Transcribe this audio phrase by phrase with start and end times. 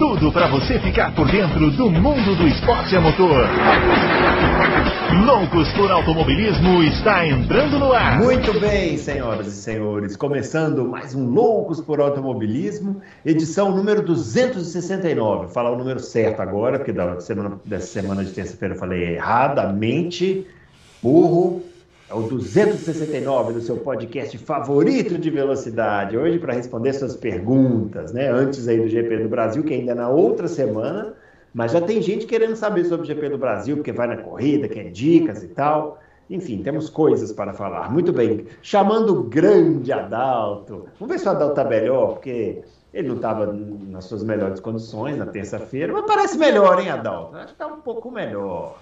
[0.00, 3.46] tudo para você ficar por dentro do mundo do esporte a motor.
[5.26, 8.18] Loucos por Automobilismo está entrando no ar.
[8.18, 15.44] Muito bem, senhoras e senhores, começando mais um Loucos por Automobilismo, edição número 269.
[15.44, 19.16] Vou falar o número certo agora, porque da semana, dessa semana de terça-feira eu falei
[19.16, 20.46] erradamente.
[21.02, 21.69] Burro.
[22.10, 26.18] É o 269 do seu podcast favorito de velocidade.
[26.18, 28.28] Hoje para responder suas perguntas, né?
[28.28, 31.14] Antes aí do GP do Brasil, que ainda é na outra semana.
[31.54, 34.66] Mas já tem gente querendo saber sobre o GP do Brasil, porque vai na corrida,
[34.66, 36.00] quer dicas e tal.
[36.28, 37.88] Enfim, temos coisas para falar.
[37.92, 38.44] Muito bem.
[38.60, 40.88] Chamando o grande Adalto.
[40.98, 42.60] Vamos ver se o Adalto está melhor, porque
[42.92, 47.36] ele não estava nas suas melhores condições na terça-feira, mas parece melhor, hein, Adalto?
[47.36, 48.80] Acho que está um pouco melhor.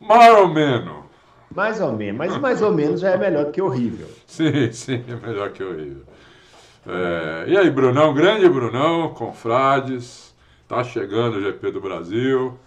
[0.00, 0.99] Mais ou menos.
[1.54, 4.06] Mais ou menos, mas mais ou menos já é melhor do que horrível.
[4.26, 6.04] Sim, sim, é melhor que horrível.
[6.86, 10.34] É, e aí, Brunão, grande Brunão, confrades,
[10.68, 12.58] tá chegando o GP do Brasil.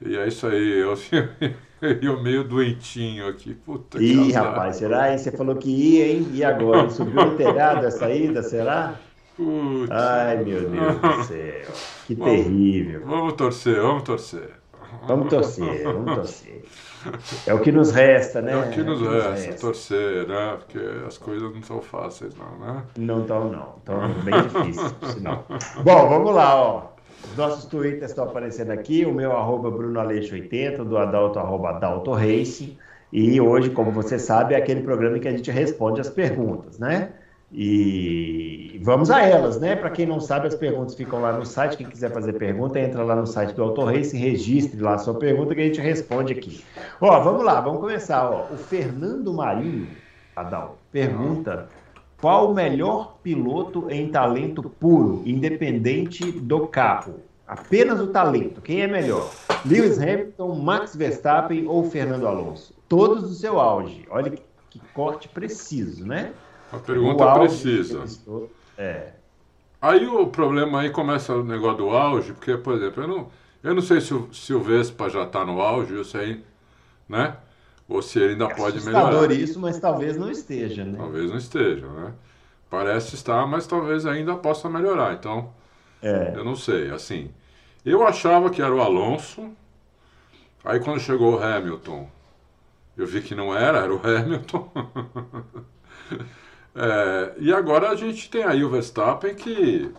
[0.00, 0.94] E é isso aí, eu,
[2.02, 3.54] eu meio doentinho aqui.
[3.54, 4.44] Puta Ih, que azar.
[4.46, 5.12] rapaz, será?
[5.12, 5.18] Hein?
[5.18, 6.28] Você falou que ia, hein?
[6.32, 6.88] E agora?
[6.90, 8.94] Subiu no telhado a saída, será?
[9.36, 9.90] Putz.
[9.90, 11.72] Ai, meu Deus do céu.
[12.06, 13.02] Que terrível.
[13.04, 14.50] Vamos torcer, vamos torcer.
[15.06, 16.64] Vamos torcer, vamos torcer.
[17.46, 18.52] É o que nos resta, né?
[18.52, 20.58] É o que nos resta, torcer, né?
[20.58, 22.82] Porque as coisas não são fáceis, não, né?
[22.98, 23.74] Não estão, não.
[23.78, 25.46] Estão bem difíceis, sinal.
[25.82, 26.82] Bom, vamos lá, ó.
[27.30, 29.04] Os nossos twitters estão aparecendo aqui.
[29.04, 32.76] O meu arroba BrunoAleixo80, do Adalto, arroba Adalto Racing.
[33.12, 36.78] E hoje, como você sabe, é aquele programa em que a gente responde as perguntas,
[36.78, 37.10] né?
[37.52, 39.74] E vamos a elas, né?
[39.74, 41.76] Para quem não sabe, as perguntas ficam lá no site.
[41.76, 45.14] Quem quiser fazer pergunta, entra lá no site do Auto Race, registre lá a sua
[45.14, 46.64] pergunta que a gente responde aqui.
[47.00, 48.30] Ó, vamos lá, vamos começar.
[48.30, 48.46] Ó.
[48.52, 49.88] O Fernando Marinho,
[50.36, 51.68] Adal, pergunta
[52.20, 57.20] qual o melhor piloto em talento puro, independente do carro?
[57.48, 58.60] Apenas o talento.
[58.60, 59.28] Quem é melhor?
[59.64, 62.74] Lewis Hamilton, Max Verstappen ou Fernando Alonso?
[62.88, 64.06] Todos do seu auge.
[64.10, 66.32] Olha que corte preciso, né?
[66.72, 68.04] Uma pergunta precisa.
[68.78, 69.12] É.
[69.80, 73.30] Aí o problema aí começa o negócio do auge, porque, por exemplo, eu não,
[73.62, 76.44] eu não sei se o, se o Vespa já está no auge, eu sei,
[77.08, 77.36] né?
[77.88, 79.32] Ou se ele ainda pode Assustador melhorar.
[79.34, 80.96] isso, mas talvez não esteja, né?
[80.98, 82.12] Talvez não esteja, né?
[82.68, 85.14] Parece estar, mas talvez ainda possa melhorar.
[85.14, 85.52] Então,
[86.02, 86.32] É.
[86.36, 86.90] eu não sei.
[86.90, 87.30] Assim,
[87.84, 89.50] eu achava que era o Alonso.
[90.64, 92.08] Aí quando chegou o Hamilton,
[92.96, 94.70] eu vi que não era, era o Hamilton.
[96.74, 99.92] É, e agora a gente tem aí o Verstappen que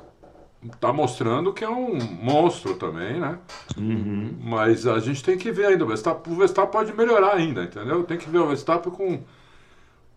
[0.73, 3.39] está mostrando que é um monstro também, né?
[3.77, 4.37] Uhum.
[4.41, 5.83] Mas a gente tem que ver ainda.
[5.83, 8.03] O Verstappen, o Verstappen pode melhorar ainda, entendeu?
[8.03, 9.23] Tem que ver o Verstappen com,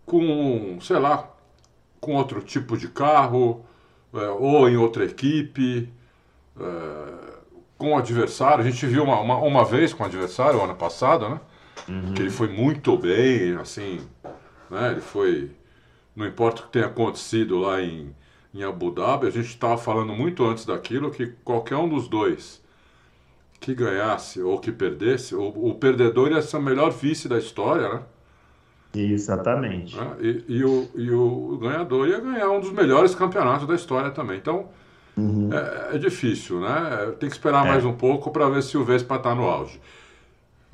[0.05, 1.29] com sei lá,
[1.99, 3.65] com outro tipo de carro,
[4.13, 5.91] é, ou em outra equipe,
[6.59, 7.35] é,
[7.77, 8.63] com o adversário.
[8.63, 11.39] A gente viu uma, uma, uma vez com o adversário, ano passado, né?
[12.15, 13.99] Que ele foi muito bem, assim,
[14.69, 14.91] né?
[14.91, 15.51] Ele foi.
[16.15, 18.15] Não importa o que tenha acontecido lá em,
[18.53, 22.63] em Abu Dhabi, a gente estava falando muito antes daquilo que qualquer um dos dois
[23.59, 27.89] que ganhasse ou que perdesse, o, o perdedor ia ser o melhor vice da história,
[27.93, 28.03] né?
[28.95, 29.93] Exatamente.
[29.93, 30.15] Né?
[30.21, 34.37] E, e o, e o ganhador ia ganhar um dos melhores campeonatos da história também.
[34.37, 34.69] Então
[35.49, 37.13] é, é difícil, né?
[37.19, 37.67] Tem que esperar É.
[37.67, 39.81] mais um pouco para ver se o Vespa está no auge.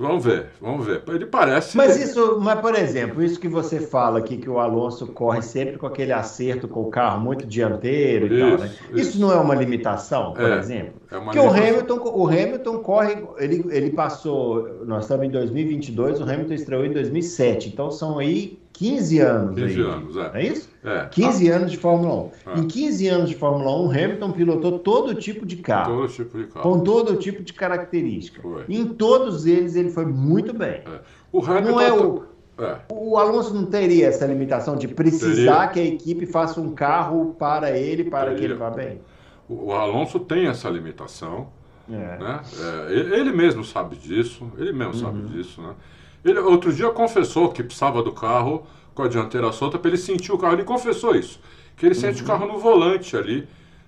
[0.01, 1.03] Vamos ver, vamos ver.
[1.07, 1.78] Ele parece.
[1.78, 5.78] Mas isso, mas por exemplo, isso que você fala aqui, que o Alonso corre sempre
[5.78, 8.78] com aquele acerto com o carro muito dianteiro e tal, né?
[8.89, 9.19] Isso, Isso, isso.
[9.19, 11.01] não é uma limitação, por É, exemplo?
[11.12, 11.69] é uma Porque o limitação.
[11.69, 16.91] Hamilton, o Hamilton corre, ele, ele passou, nós estamos em 2022, o Hamilton estreou em
[16.94, 19.81] 2007, então são aí 15 anos 15 aí.
[19.87, 20.31] anos, é.
[20.33, 20.69] É isso?
[20.83, 22.31] É, 15 anos de Fórmula 1.
[22.45, 22.59] Ah.
[22.59, 25.97] Em 15 anos de Fórmula 1, Hamilton pilotou todo tipo de carro.
[25.97, 26.63] todo tipo de carro.
[26.63, 28.41] Com todo tipo de característica.
[28.41, 28.63] Foi.
[28.68, 30.81] Em todos eles ele foi muito bem.
[30.85, 31.00] É.
[31.31, 31.69] O Hamilton.
[31.71, 32.23] Não é o,
[32.59, 37.35] É, o Alonso não teria essa limitação de precisar que a equipe faça um carro
[37.38, 38.47] para ele, para que Teria.
[38.50, 39.00] ele vá bem.
[39.50, 41.47] o Alonso tem essa limitação.
[41.89, 41.94] É.
[42.17, 42.41] né?
[42.89, 45.25] É, ele mesmo sabe disso, ele mesmo sabe Uhum.
[45.27, 45.74] disso, né?
[46.23, 50.31] Ele outro dia confessou que precisava do carro com a dianteira solta para ele sentir
[50.31, 50.53] o carro.
[50.53, 51.39] Ele confessou isso,
[51.77, 52.01] que ele Uhum.
[52.01, 53.47] sente o carro no volante ali,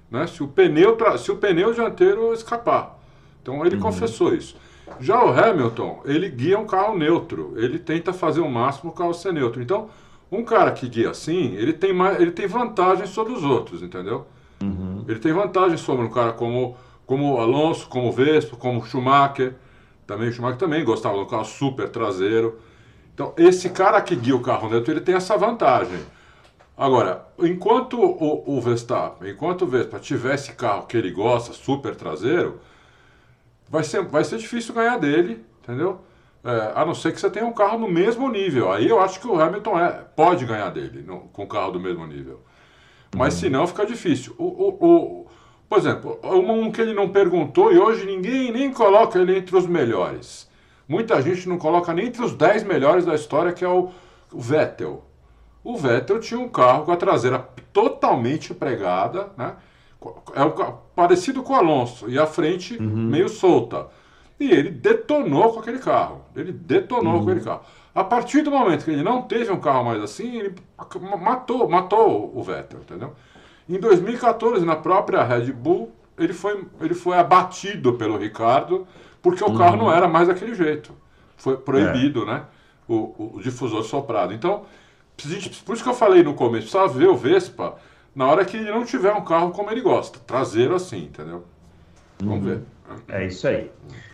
[0.09, 0.25] né?
[0.27, 2.99] Se o pneu tra- se o pneu dianteiro escapar.
[3.41, 3.65] Então Uhum.
[3.65, 4.55] ele confessou isso.
[4.99, 9.13] Já o Hamilton, ele guia um carro neutro, ele tenta fazer o máximo o carro
[9.13, 9.61] ser neutro.
[9.61, 9.89] Então,
[10.31, 14.25] um cara que guia assim, ele tem mais, ele tem vantagem sobre os outros, entendeu?
[15.07, 16.75] Ele tem vantagem sobre um cara como
[17.05, 19.53] como o Alonso, como o Vespa, como o Schumacher,
[20.05, 22.59] também o Schumacher também gostava do carro super traseiro.
[23.13, 25.99] Então, esse cara que guia o carro neutro, ele tem essa vantagem.
[26.75, 31.95] Agora, enquanto o, o Verstappen, enquanto o Vespa tiver esse carro que ele gosta, super
[31.95, 32.59] traseiro,
[33.69, 36.01] vai ser, vai ser difícil ganhar dele, entendeu?
[36.43, 38.71] É, a não ser que você tenha um carro no mesmo nível.
[38.71, 41.79] Aí eu acho que o Hamilton é, pode ganhar dele no, com um carro do
[41.79, 42.41] mesmo nível.
[43.15, 43.39] Mas uhum.
[43.39, 44.35] se não, fica difícil.
[44.37, 45.27] O, o, o,
[45.69, 49.65] por exemplo, um que ele não perguntou e hoje ninguém nem coloca ele entre os
[49.65, 50.49] melhores.
[50.87, 53.89] Muita gente não coloca nem entre os 10 melhores da história, que é o,
[54.31, 55.03] Vettel.
[55.63, 57.39] O Vettel tinha um carro com a traseira
[57.71, 59.55] totalmente pregada, né?
[60.35, 60.51] É um
[60.95, 62.85] parecido com o Alonso, e a frente uhum.
[62.85, 63.87] meio solta.
[64.39, 66.25] E ele detonou com aquele carro.
[66.35, 67.23] Ele detonou uhum.
[67.23, 67.61] com aquele carro.
[67.95, 70.55] A partir do momento que ele não teve um carro mais assim, ele
[71.21, 73.13] matou, matou o Vettel, entendeu?
[73.67, 78.87] Em 2014, na própria Red Bull, ele foi, ele foi abatido pelo Ricardo,
[79.21, 79.57] porque o uhum.
[79.57, 80.93] carro não era mais daquele jeito.
[81.37, 82.25] Foi proibido, é.
[82.25, 82.45] né?
[82.87, 84.33] O, o, difusor soprado.
[84.33, 84.65] Então,
[85.65, 87.77] por isso que eu falei no começo, precisa ver o Vespa
[88.13, 91.43] na hora que ele não tiver um carro como ele gosta, traseiro assim, entendeu?
[92.19, 92.43] Vamos uhum.
[92.43, 92.61] ver.
[93.07, 93.71] É isso aí.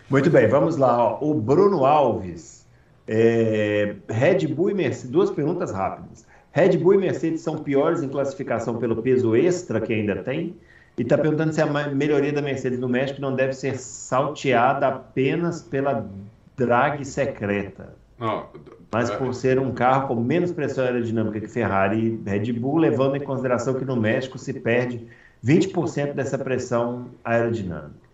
[0.08, 0.96] Muito bem, vamos lá.
[0.96, 1.18] Ó.
[1.20, 2.66] O Bruno Alves,
[3.06, 3.96] é...
[4.08, 6.26] Red Bull e Mercedes, duas perguntas rápidas.
[6.52, 10.56] Red Bull e Mercedes são piores em classificação pelo peso extra que ainda tem?
[10.98, 15.62] E está perguntando se a melhoria da Mercedes no México não deve ser salteada apenas
[15.62, 16.08] pela
[16.56, 17.94] drag secreta.
[18.18, 18.48] Não,
[18.92, 19.16] mas é.
[19.16, 23.20] por ser um carro com menos pressão aerodinâmica que Ferrari e Red Bull, levando em
[23.20, 25.06] consideração que no México se perde
[25.44, 28.10] 20% dessa pressão aerodinâmica.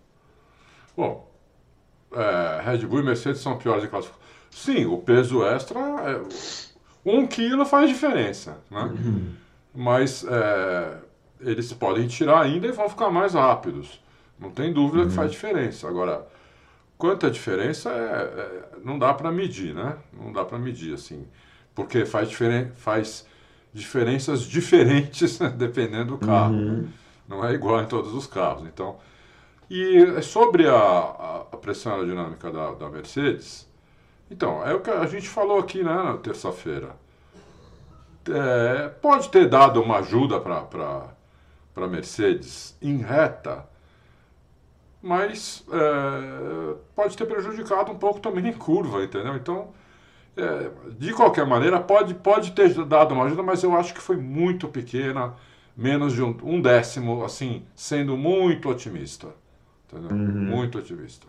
[0.97, 1.29] Bom,
[2.13, 4.27] é, Red Bull e Mercedes são piores em classificação.
[4.51, 6.23] Sim, o peso extra, é,
[7.07, 8.83] um quilo faz diferença, né?
[8.83, 9.33] Uhum.
[9.73, 10.99] Mas é,
[11.41, 14.03] eles podem tirar ainda e vão ficar mais rápidos.
[14.39, 15.09] Não tem dúvida uhum.
[15.09, 15.89] que faz diferença.
[15.89, 16.27] Agora,
[16.99, 19.97] quanta diferença é, é não dá para medir, né?
[20.13, 21.27] Não dá para medir assim,
[21.75, 23.27] porque faz, diferen faz
[23.73, 26.55] diferenças diferentes dependendo do carro.
[26.55, 26.89] Uhum.
[27.29, 28.65] Não é igual em todos os carros.
[28.67, 28.97] Então,
[29.69, 30.77] e é sobre a,
[31.53, 33.66] a pressão aerodinâmica da, da Mercedes,
[34.31, 36.97] então, é o que a gente falou aqui né, na terça-feira.
[38.29, 41.09] É, pode ter dado uma ajuda para
[41.77, 43.65] a Mercedes em reta,
[45.01, 49.37] mas é, pode ter prejudicado um pouco também em curva, entendeu?
[49.37, 49.69] Então,
[50.37, 54.17] é, de qualquer maneira, pode, pode ter dado uma ajuda, mas eu acho que foi
[54.17, 55.35] muito pequena,
[55.77, 59.29] menos de um, um décimo, assim, sendo muito otimista.
[59.87, 60.11] Entendeu?
[60.11, 60.57] Uhum.
[60.57, 61.29] Muito otimista.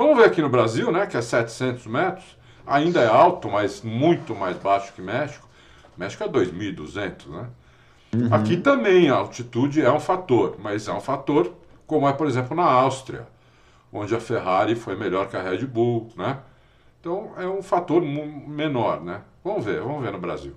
[0.00, 2.24] Vamos ver aqui no Brasil, né, que é 700 metros,
[2.66, 5.46] ainda é alto, mas muito mais baixo que México.
[5.94, 7.46] México é 2.200, né?
[8.14, 8.32] Uhum.
[8.34, 11.52] Aqui também a altitude é um fator, mas é um fator
[11.86, 13.26] como é, por exemplo, na Áustria,
[13.92, 16.38] onde a Ferrari foi melhor que a Red Bull, né?
[16.98, 19.20] Então é um fator menor, né?
[19.44, 20.54] Vamos ver, vamos ver no Brasil.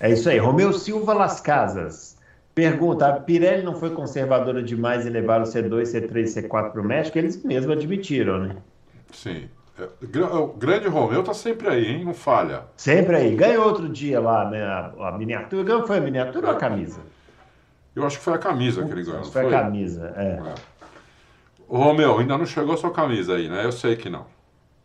[0.00, 0.38] É isso aí.
[0.38, 2.16] Romeu Silva Las Casas
[2.54, 6.84] pergunta: a Pirelli não foi conservadora demais em levar o C2, C3, C4 para o
[6.84, 7.18] México?
[7.18, 8.56] Eles mesmos admitiram, né?
[9.12, 9.48] Sim.
[9.78, 9.88] É,
[10.36, 12.04] o grande Romeu tá sempre aí, hein?
[12.04, 12.62] Não falha.
[12.76, 13.34] Sempre aí.
[13.34, 14.62] Ganhou outro dia lá, né?
[14.62, 15.64] A, a miniatura.
[15.64, 16.50] Ganhou foi a miniatura é.
[16.50, 17.00] ou a camisa?
[17.94, 19.24] Eu acho que foi a camisa que ele ganhou.
[19.24, 20.24] Foi, foi a camisa, é.
[20.24, 20.54] é.
[21.68, 23.64] Ô, Romeu, ainda não chegou a sua camisa aí, né?
[23.64, 24.26] Eu sei que não.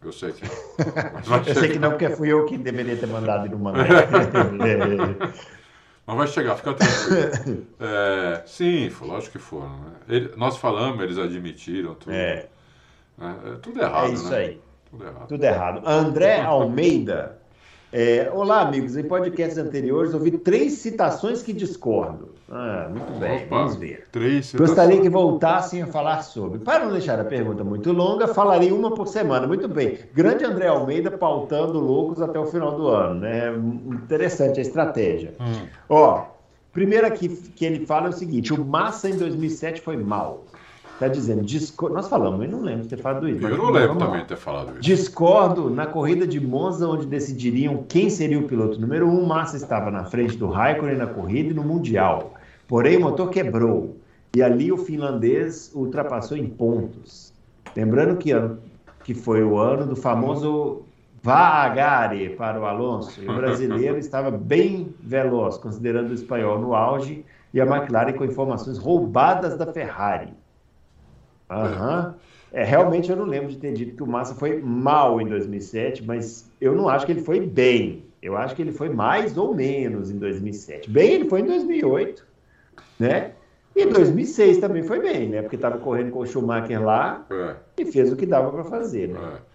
[0.04, 1.44] Eu sei que não.
[1.46, 3.86] eu sei que não, porque fui eu que deveria ter mandado e não mandei.
[6.10, 7.68] Mas vai chegar, fica tranquilo.
[7.80, 9.78] É, sim, lógico que foram.
[9.80, 9.92] Né?
[10.08, 12.12] Ele, nós falamos, eles admitiram tudo.
[12.12, 12.50] É.
[13.22, 14.38] É, é tudo errado, É isso né?
[14.38, 14.62] aí.
[14.90, 15.28] Tudo errado.
[15.28, 15.82] Tudo errado.
[15.88, 17.39] André Almeida
[17.92, 18.96] é, olá, amigos.
[18.96, 22.30] Em podcasts anteriores ouvi três citações que discordo.
[22.52, 24.08] Ah, muito bem, Opa, vamos ver.
[24.12, 26.60] Três Gostaria que voltassem a falar sobre.
[26.60, 29.48] Para não deixar a pergunta muito longa, falarei uma por semana.
[29.48, 30.00] Muito bem.
[30.14, 33.20] Grande André Almeida pautando loucos até o final do ano.
[33.20, 33.52] Né?
[33.92, 35.34] Interessante a estratégia.
[35.40, 35.68] Hum.
[35.90, 36.26] Ó,
[36.72, 40.44] primeiro que, que ele fala é o seguinte: o Massa em 2007 foi mal.
[41.00, 41.96] Está dizendo, discordo.
[41.96, 43.48] Nós falamos, eu não lembro de ter falado isso.
[43.48, 44.82] Eu não lembro também de ter falado isso.
[44.82, 49.26] Discordo na corrida de Monza, onde decidiriam quem seria o piloto número um.
[49.26, 52.34] Massa estava na frente do Raikkonen na corrida e no Mundial.
[52.68, 53.96] Porém, o motor quebrou.
[54.36, 57.32] E ali o finlandês ultrapassou em pontos.
[57.74, 58.32] Lembrando que,
[59.06, 60.84] que foi o ano do famoso
[61.24, 63.24] Vagare para o Alonso.
[63.24, 68.26] E o brasileiro estava bem veloz, considerando o espanhol no auge, e a McLaren com
[68.26, 70.34] informações roubadas da Ferrari.
[71.50, 72.16] Aham.
[72.52, 76.04] É, realmente eu não lembro de ter dito que o Massa foi mal em 2007,
[76.04, 78.04] mas eu não acho que ele foi bem.
[78.22, 80.90] Eu acho que ele foi mais ou menos em 2007.
[80.90, 82.26] Bem, ele foi em 2008,
[83.00, 83.32] né?
[83.76, 85.42] E 2006 também foi bem, né?
[85.42, 87.56] Porque estava correndo com o Schumacher lá é.
[87.78, 89.20] e fez o que dava para fazer, né?
[89.36, 89.50] É.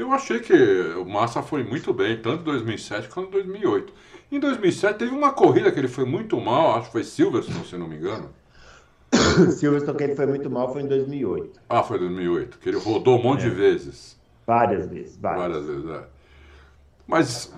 [0.00, 0.54] Eu achei que
[0.96, 3.92] o Massa foi muito bem, tanto em 2007 quanto em 2008.
[4.30, 7.76] Em 2007 teve uma corrida que ele foi muito mal, acho que foi Silverstone, se
[7.76, 8.30] não me engano.
[9.52, 11.60] Silverstone que ele foi muito mal foi em 2008.
[11.68, 13.48] Ah, foi em 2008, que ele rodou um monte é.
[13.48, 14.18] de vezes.
[14.46, 15.42] Várias vezes, várias.
[15.42, 16.04] Várias vezes, é.
[17.06, 17.52] Mas,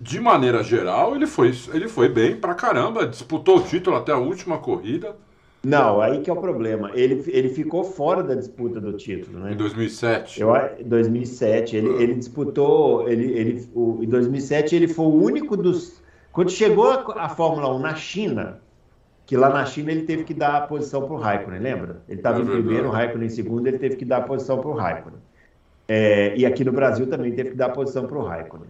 [0.00, 4.18] de maneira geral, ele foi, ele foi bem pra caramba, disputou o título até a
[4.18, 5.16] última corrida.
[5.64, 6.90] Não, aí que é o problema.
[6.94, 9.52] Ele, ele ficou fora da disputa do título, né?
[9.52, 10.40] Em 2007.
[10.40, 10.52] Eu,
[10.84, 11.76] 2007.
[11.76, 13.08] Ele, ele disputou.
[13.08, 16.02] Ele, ele, o, em 2007, ele foi o único dos.
[16.32, 18.60] Quando chegou a, a Fórmula 1 na China,
[19.26, 22.02] que lá na China ele teve que dar a posição para o Raikkonen, lembra?
[22.08, 24.68] Ele estava em primeiro, o Raikkonen em segundo, ele teve que dar a posição para
[24.68, 25.18] o Raikkonen.
[25.86, 28.68] É, e aqui no Brasil também teve que dar a posição para o Raikkonen.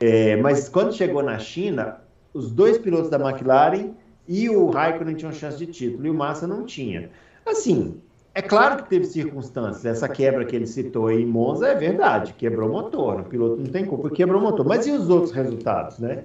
[0.00, 2.00] É, mas quando chegou na China,
[2.32, 3.90] os dois pilotos da McLaren
[4.26, 7.10] e o Raikkonen tinham chance de título, e o Massa não tinha.
[7.46, 8.00] Assim,
[8.34, 9.84] é claro que teve circunstâncias.
[9.84, 13.20] Essa quebra que ele citou aí em Monza é verdade, quebrou o motor.
[13.20, 14.64] O piloto não tem culpa, quebrou o motor.
[14.66, 16.24] Mas e os outros resultados, né?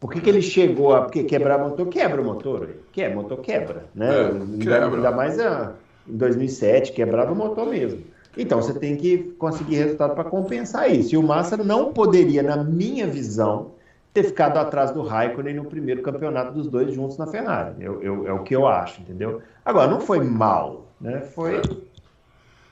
[0.00, 1.88] Por que, que ele chegou a porque quebrar motor?
[1.88, 2.68] Quebra o motor.
[2.92, 3.86] Quebra, motor quebra.
[3.94, 4.08] Né?
[4.08, 4.94] É, quebra.
[4.94, 5.74] Ainda mais a,
[6.06, 8.02] em 2007, quebrava o motor mesmo.
[8.36, 11.14] Então você tem que conseguir resultado para compensar isso.
[11.14, 13.72] E o Massa não poderia, na minha visão,
[14.14, 17.74] ter ficado atrás do Raikkonen no primeiro campeonato dos dois juntos na Ferrari.
[17.80, 19.42] Eu, eu, é o que eu acho, entendeu?
[19.64, 21.20] Agora, não foi mal, né?
[21.20, 21.60] Foi.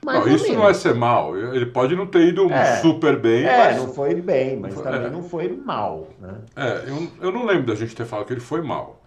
[0.06, 0.12] É.
[0.12, 1.36] Não, isso não é ser mal.
[1.36, 3.44] Ele pode não ter ido é, super bem.
[3.44, 3.76] É, mas...
[3.78, 5.10] não foi bem, mas também é.
[5.10, 6.08] não foi mal.
[6.20, 6.34] Né?
[6.54, 9.02] É, eu, eu não lembro da gente ter falado que ele foi mal.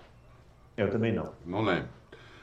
[0.75, 1.29] Eu também não.
[1.45, 1.87] Não lembro.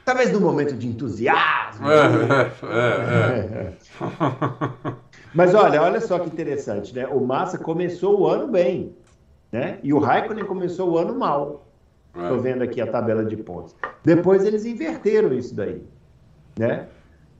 [0.05, 1.91] Talvez no momento de entusiasmo.
[1.91, 3.73] É, é, é, é.
[5.35, 7.07] mas olha, olha só que interessante, né?
[7.09, 8.95] O Massa começou o ano bem,
[9.51, 9.79] né?
[9.83, 11.67] E o Raikkonen começou o ano mal.
[12.15, 13.75] Estou vendo aqui a tabela de pontos.
[14.03, 15.83] Depois eles inverteram isso daí,
[16.59, 16.87] né?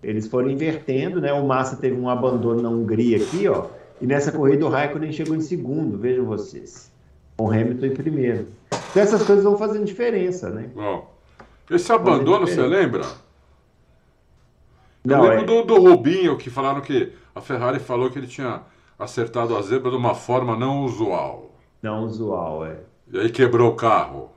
[0.07, 1.33] Eles foram invertendo, né?
[1.33, 3.67] O Massa teve um abandono na Hungria aqui, ó.
[4.01, 6.93] E nessa corrida o Raikkonen chegou em segundo, vejam vocês.
[7.37, 8.47] Com o Hamilton em primeiro.
[8.71, 10.71] Então essas coisas vão fazendo diferença, né?
[10.73, 11.13] Bom,
[11.69, 13.05] esse abandono, você lembra?
[15.05, 15.63] Não, Eu lembro é...
[15.63, 18.63] do, do Rubinho, que falaram que a Ferrari falou que ele tinha
[18.97, 21.51] acertado a zebra de uma forma não usual.
[21.83, 22.77] Não usual, é.
[23.13, 24.31] E aí quebrou o carro.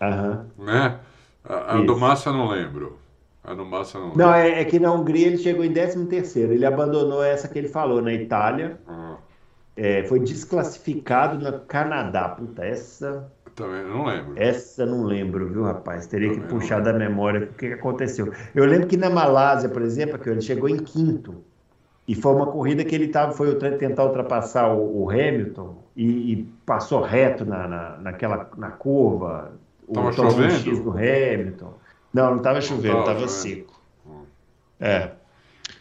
[0.00, 0.46] Aham.
[0.56, 1.00] Né?
[1.44, 3.04] A, a do Massa não lembro.
[3.46, 4.12] Ah, no Massa não.
[4.16, 7.68] Não, é, é, que na Hungria ele chegou em 13 Ele abandonou essa que ele
[7.68, 8.80] falou na Itália.
[8.88, 9.18] Ah.
[9.76, 12.28] É, foi desclassificado no Canadá.
[12.30, 13.30] Puta, essa.
[13.54, 14.32] Também não lembro.
[14.34, 16.08] Essa não lembro, viu, rapaz?
[16.08, 18.32] Teria Também que puxar da memória o que aconteceu.
[18.52, 21.36] Eu lembro que na Malásia, por exemplo, que ele chegou em quinto.
[22.08, 26.42] E foi uma corrida que ele tava, foi tentar ultrapassar o, o Hamilton e, e,
[26.64, 29.52] passou reto na, na, naquela, na curva.
[29.92, 30.52] Tava o chovendo?
[30.52, 31.74] X do Hamilton.
[32.16, 33.78] Não, não estava chovendo, estava seco.
[34.80, 35.10] É.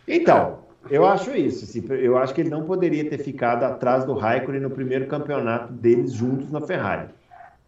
[0.05, 1.63] Então, eu acho isso.
[1.63, 5.71] Assim, eu acho que ele não poderia ter ficado atrás do Raikkonen no primeiro campeonato
[5.71, 7.07] deles juntos na Ferrari.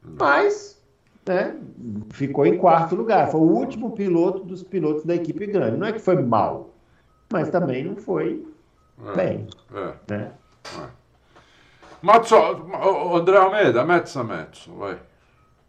[0.04, 0.84] Mas,
[1.26, 1.56] né,
[2.10, 3.32] ficou em quarto lugar.
[3.32, 5.78] Foi o último piloto dos pilotos da equipe grande.
[5.78, 6.72] Não é que foi mal,
[7.32, 8.46] mas também não foi
[9.02, 9.48] é, bem.
[9.74, 10.14] É.
[10.14, 10.32] Né?
[10.78, 10.88] É.
[12.02, 12.36] Mazzo,
[13.16, 15.00] André Almeida, mezza mezzo, vai.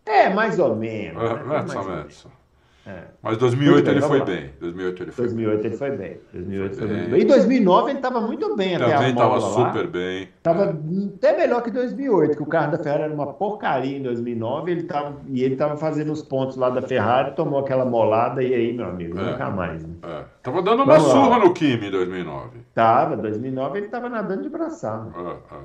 [0.04, 1.22] É, mais ou menos.
[1.22, 1.62] É, né?
[1.62, 2.37] mezza mezzo.
[2.86, 3.02] É.
[3.22, 4.50] Mas 2008 bem, ele foi bem.
[4.60, 6.20] 2008 ele foi 2008 ele foi bem.
[6.32, 7.20] 2008 foi, bem.
[7.20, 10.28] E 2009 ele estava muito bem até Também estava super bem.
[10.38, 10.74] Estava é.
[11.14, 14.82] até melhor que 2008, que o carro da Ferrari era uma porcaria em 2009 ele
[14.84, 18.72] tava, e ele estava fazendo os pontos lá da Ferrari, tomou aquela molada e aí,
[18.72, 19.32] meu amigo, é.
[19.32, 19.84] nunca mais.
[19.84, 19.94] Né?
[20.02, 20.24] É.
[20.42, 21.38] Tava dando uma Vamos surra lá.
[21.40, 22.58] no Kimi em 2009.
[22.74, 25.10] Tava, 2009 ele estava nadando de braçada.
[25.14, 25.58] É, é.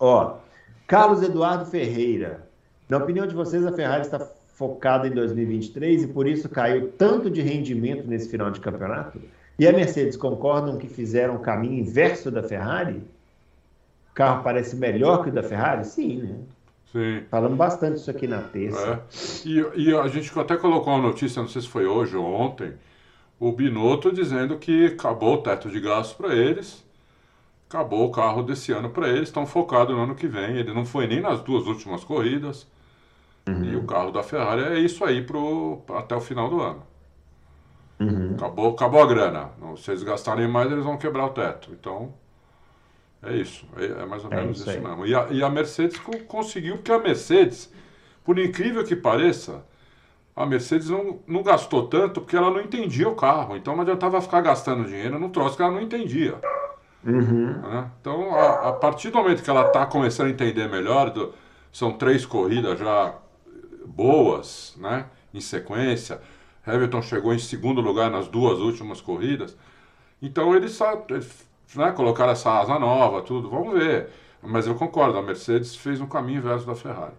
[0.00, 0.34] Ó,
[0.86, 2.48] Carlos Eduardo Ferreira.
[2.88, 4.18] Na opinião de vocês, a Ferrari está
[4.54, 9.20] focada em 2023 e por isso caiu tanto de rendimento nesse final de campeonato?
[9.58, 13.02] E a Mercedes concordam que fizeram o caminho inverso da Ferrari?
[14.10, 15.84] O carro parece melhor que o da Ferrari?
[15.84, 16.36] Sim, né?
[16.92, 17.24] Sim.
[17.28, 19.02] Falamos bastante isso aqui na terça.
[19.12, 19.48] É.
[19.48, 22.72] E, e, a gente até colocou uma notícia, não sei se foi hoje ou ontem,
[23.40, 26.84] o Binotto dizendo que acabou o teto de gastos para eles,
[27.68, 30.56] acabou o carro desse ano para eles, estão focados no ano que vem.
[30.56, 32.68] Ele não foi nem nas duas últimas corridas.
[33.46, 33.64] Uhum.
[33.64, 36.82] E o carro da Ferrari é isso aí pro, até o final do ano.
[38.00, 38.34] Uhum.
[38.36, 39.50] Acabou, acabou a grana.
[39.76, 41.70] Se eles gastarem mais, eles vão quebrar o teto.
[41.72, 42.12] Então,
[43.22, 43.66] é isso.
[43.76, 45.06] É, é mais ou é menos isso, isso mesmo.
[45.06, 47.72] E a, e a Mercedes conseguiu, porque a Mercedes,
[48.24, 49.64] por incrível que pareça,
[50.34, 53.56] a Mercedes não, não gastou tanto porque ela não entendia o carro.
[53.56, 56.36] Então não adiantava ficar gastando dinheiro num troço que ela não entendia.
[57.04, 57.60] Uhum.
[57.60, 57.90] Né?
[58.00, 61.34] Então, a, a, partir do momento que ela está começando a entender melhor, do,
[61.70, 63.14] são três corridas já
[63.94, 65.06] boas, né?
[65.32, 66.20] Em sequência.
[66.66, 69.56] Hamilton chegou em segundo lugar nas duas últimas corridas.
[70.20, 73.50] Então eles, eles né, colocaram essa asa nova, tudo.
[73.50, 74.08] Vamos ver.
[74.42, 77.14] Mas eu concordo, a Mercedes fez um caminho inverso da Ferrari.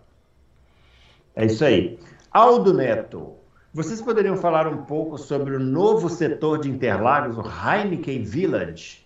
[1.36, 2.00] É isso aí.
[2.32, 3.34] Aldo Neto,
[3.74, 9.06] vocês poderiam falar um pouco sobre o novo setor de Interlagos, o Heineken Village,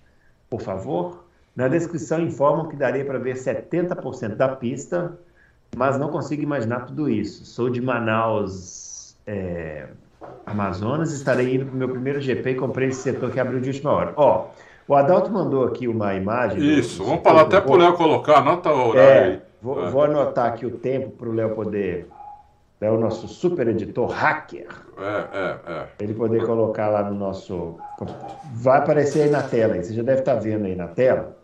[0.50, 1.26] por favor?
[1.56, 5.18] Na descrição informam que daria para ver 70% da pista,
[5.76, 7.46] mas não consigo imaginar tudo isso.
[7.46, 9.88] Sou de Manaus, é,
[10.46, 13.70] Amazonas, estarei indo para o meu primeiro GP e comprei esse setor que abriu de
[13.70, 14.14] última hora.
[14.16, 14.48] Ó,
[14.88, 16.80] o Adalto mandou aqui uma imagem.
[16.80, 19.42] Isso, vamos falar até para o Léo colocar, anota o horário é, aí.
[19.62, 19.90] Vou, é.
[19.90, 22.08] vou anotar aqui o tempo para o Léo poder.
[22.82, 24.68] É o nosso super editor hacker.
[24.98, 25.88] É, é, é.
[26.00, 27.78] Ele poder colocar lá no nosso.
[28.54, 29.84] Vai aparecer aí na tela, aí.
[29.84, 31.38] você já deve estar vendo aí na tela.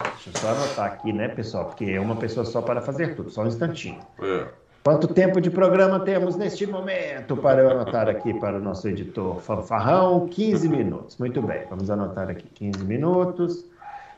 [0.00, 1.66] Deixa eu só anotar aqui, né, pessoal?
[1.66, 4.00] Porque é uma pessoa só para fazer tudo, só um instantinho.
[4.20, 4.46] É.
[4.84, 9.40] Quanto tempo de programa temos neste momento para eu anotar aqui para o nosso editor
[9.40, 10.28] fanfarrão?
[10.28, 11.16] 15 minutos.
[11.16, 13.64] Muito bem, vamos anotar aqui 15 minutos.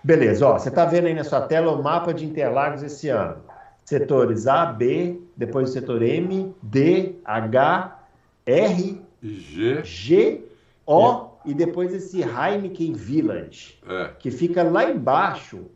[0.03, 3.37] Beleza, ó, você está vendo aí na sua tela o mapa de Interlagos esse ano.
[3.85, 8.01] Setores A, B, depois o setor M, D, H,
[8.45, 10.45] R, G, G
[10.85, 14.11] O e depois esse Heineken Village, é.
[14.19, 15.67] que fica lá embaixo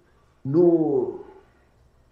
[0.44, 1.20] no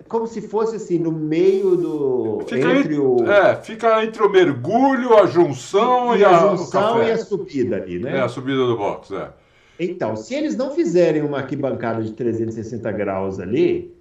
[0.06, 2.40] como se fosse assim, no meio do.
[2.46, 3.30] Fica entre, o.
[3.30, 6.30] É, fica entre o mergulho, a junção e, e a.
[6.30, 8.18] A junção e a subida ali, né?
[8.18, 9.30] É, a subida do box, é.
[9.78, 13.94] Então, se eles não fizerem uma arquibancada de 360 graus ali,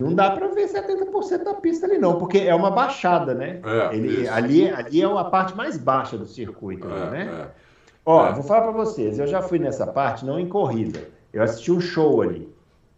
[0.00, 3.60] não dá para ver 70% da pista ali, não, porque é uma baixada, né?
[3.64, 7.30] É, Ele, ali, ali é a parte mais baixa do circuito, é, né?
[7.32, 7.64] É.
[8.06, 8.32] Ó, é.
[8.32, 11.08] vou falar para vocês, eu já fui nessa parte, não em corrida.
[11.32, 12.52] Eu assisti um show ali,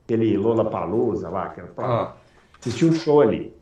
[0.05, 1.71] aquele Lola Palusa lá, aquela.
[1.79, 2.13] Ah
[2.61, 3.55] assisti um show ali.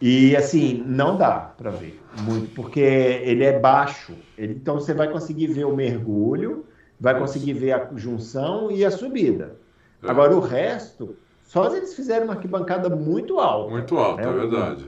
[0.00, 4.14] E assim, não dá para ver muito, porque ele é baixo.
[4.36, 6.66] Ele, então você vai conseguir ver o mergulho,
[7.00, 9.56] vai conseguir ver a junção e a subida.
[10.02, 10.10] É.
[10.10, 13.70] Agora o resto, só se eles fizerem uma arquibancada muito alta.
[13.70, 14.28] Muito alta, né?
[14.28, 14.86] é verdade.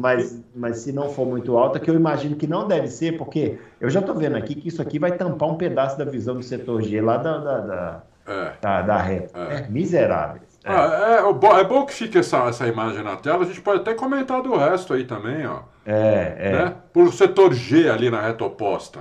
[0.00, 3.58] Mas, mas se não for muito alta, que eu imagino que não deve ser, porque
[3.78, 6.42] eu já estou vendo aqui que isso aqui vai tampar um pedaço da visão do
[6.42, 8.52] setor G lá da, da, da, é.
[8.62, 9.38] da, da reta.
[9.38, 9.56] É.
[9.56, 10.40] é miserável.
[10.64, 10.72] É.
[10.72, 13.42] Ah, é, é, bom que fique essa, essa imagem na tela.
[13.42, 15.60] A gente pode até comentar do resto aí também, ó.
[15.84, 16.52] É, é.
[16.52, 16.74] Né?
[16.94, 19.00] Por setor G ali na reta oposta.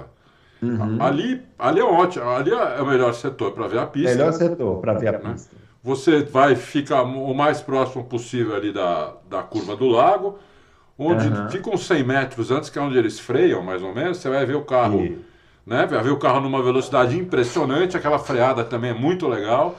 [0.62, 1.02] Uhum.
[1.02, 4.10] Ali, ali é ótimo, ali é o melhor setor para ver a pista.
[4.10, 5.32] Melhor setor para ver a né?
[5.32, 5.56] pista.
[5.82, 10.38] Você vai ficar o mais próximo possível ali da, da curva do lago,
[11.00, 11.50] onde uhum.
[11.50, 14.18] fica uns 100 metros antes, que é onde eles freiam, mais ou menos.
[14.18, 15.18] Você vai ver o carro, e...
[15.66, 15.88] né?
[15.88, 17.98] Vai ver o carro numa velocidade impressionante.
[17.98, 19.76] Aquela freada também é muito legal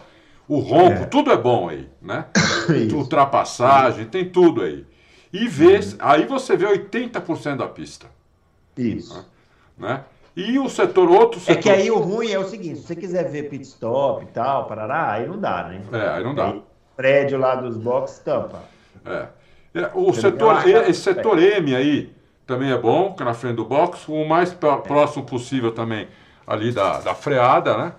[0.51, 1.07] o ronco, é.
[1.07, 2.27] tudo é bom aí, né?
[2.93, 4.85] Ultrapassagem, tem tudo aí.
[5.33, 5.97] E vê, uhum.
[6.01, 8.09] aí você vê 80% da pista.
[8.77, 9.25] Isso.
[9.79, 10.03] Né?
[10.35, 11.57] E o setor, outro setor...
[11.57, 14.27] É que aí o ruim é o seguinte, se você quiser ver pit stop e
[14.27, 15.83] tal, parará, aí não dá, né?
[15.93, 16.49] É, aí não dá.
[16.49, 16.63] Aí,
[16.97, 18.65] prédio lá dos boxes tampa.
[19.07, 19.29] É.
[19.75, 22.13] é o setor, esse setor M aí
[22.47, 26.09] também é bom, que é na frente do box, o mais próximo possível também
[26.47, 27.93] ali da, da freada, né?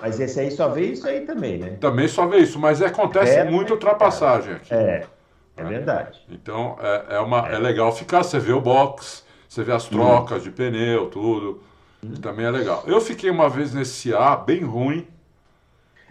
[0.00, 1.76] Mas esse aí só vê isso aí também, né?
[1.80, 4.72] Também só vê isso, mas acontece é, muita ultrapassagem aqui.
[4.72, 5.06] É,
[5.56, 5.68] é né?
[5.68, 6.20] verdade.
[6.30, 7.54] Então é, é, uma, é.
[7.54, 10.44] é legal ficar, você vê o box, você vê as trocas hum.
[10.44, 11.62] de pneu, tudo.
[12.02, 12.14] Hum.
[12.14, 12.84] Também é legal.
[12.86, 15.06] Eu fiquei uma vez nesse A bem ruim.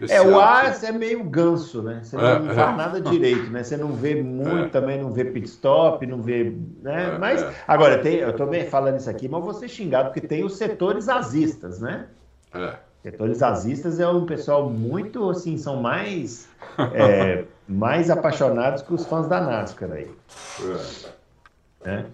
[0.08, 2.00] É, o A é meio ganso, né?
[2.02, 3.62] Você é, não faz nada direito, né?
[3.62, 4.68] Você não vê muito, é.
[4.68, 6.52] também não vê pit stop, não vê.
[6.82, 7.14] Né?
[7.14, 7.54] É, mas, é.
[7.66, 11.08] agora, tem, eu bem falando isso aqui, mas vou ser xingado, porque tem os setores
[11.08, 12.06] azistas, né?
[12.52, 12.74] É.
[13.02, 16.48] Setores azistas é um pessoal muito, assim, são mais,
[16.92, 20.10] é, mais apaixonados que os fãs da NASCAR aí.
[21.84, 21.86] É.
[21.86, 22.06] Né?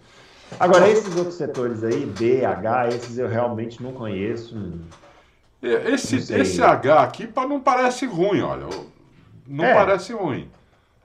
[0.59, 4.57] Agora, esses outros setores aí, B, H, esses eu realmente não conheço.
[5.63, 8.67] É, esse, esse H aqui não parece ruim, olha.
[9.47, 9.75] Não é.
[9.75, 10.49] parece ruim.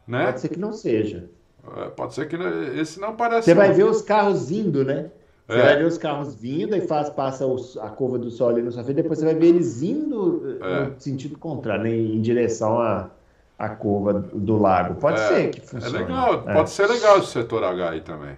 [0.08, 0.26] Né?
[0.26, 1.30] Pode ser que não seja.
[1.78, 2.36] É, pode ser que
[2.80, 3.68] esse não parece Você ruim.
[3.68, 5.10] vai ver os carros indo, né?
[5.48, 5.64] Você é.
[5.64, 8.72] vai ver os carros vindo e faz, passa os, a curva do sol ali na
[8.72, 10.86] sua frente, depois você vai ver eles indo é.
[10.86, 13.12] no sentido contrário, né, em direção à,
[13.58, 14.96] à curva do lago.
[14.96, 15.28] Pode é.
[15.28, 15.96] ser que é funcione.
[15.96, 18.36] É legal, pode ser legal esse setor H aí também.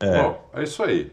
[0.00, 0.22] É.
[0.22, 1.12] Bom, é isso aí.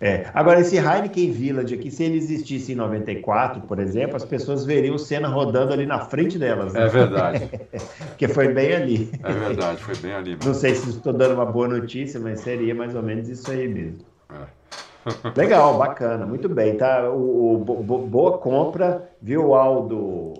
[0.00, 0.26] É.
[0.32, 4.94] Agora, esse Heineken Village aqui, se ele existisse em 94, por exemplo, as pessoas veriam
[4.94, 6.72] o Senna rodando ali na frente delas.
[6.72, 6.84] Né?
[6.84, 7.50] É verdade.
[8.08, 9.10] Porque foi bem ali.
[9.24, 10.38] É verdade, foi bem ali.
[10.44, 13.66] Não sei se estou dando uma boa notícia, mas seria mais ou menos isso aí
[13.66, 13.98] mesmo.
[15.36, 17.10] Legal, bacana, muito bem, tá?
[17.10, 20.34] O, o bo, boa compra, viu, Aldo?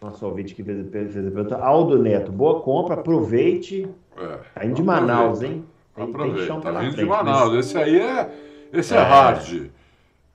[0.00, 1.56] Nosso ouvinte que fez, fez a pergunta.
[1.56, 3.86] Aldo Neto, boa compra, aproveite.
[4.16, 5.64] É, tá indo de Manaus, hein?
[5.94, 7.54] Tem, aproveita, tem chão tá vindo frente, de Manaus.
[7.54, 7.66] Mas...
[7.66, 8.30] Esse aí é,
[8.74, 9.70] esse é, é hard.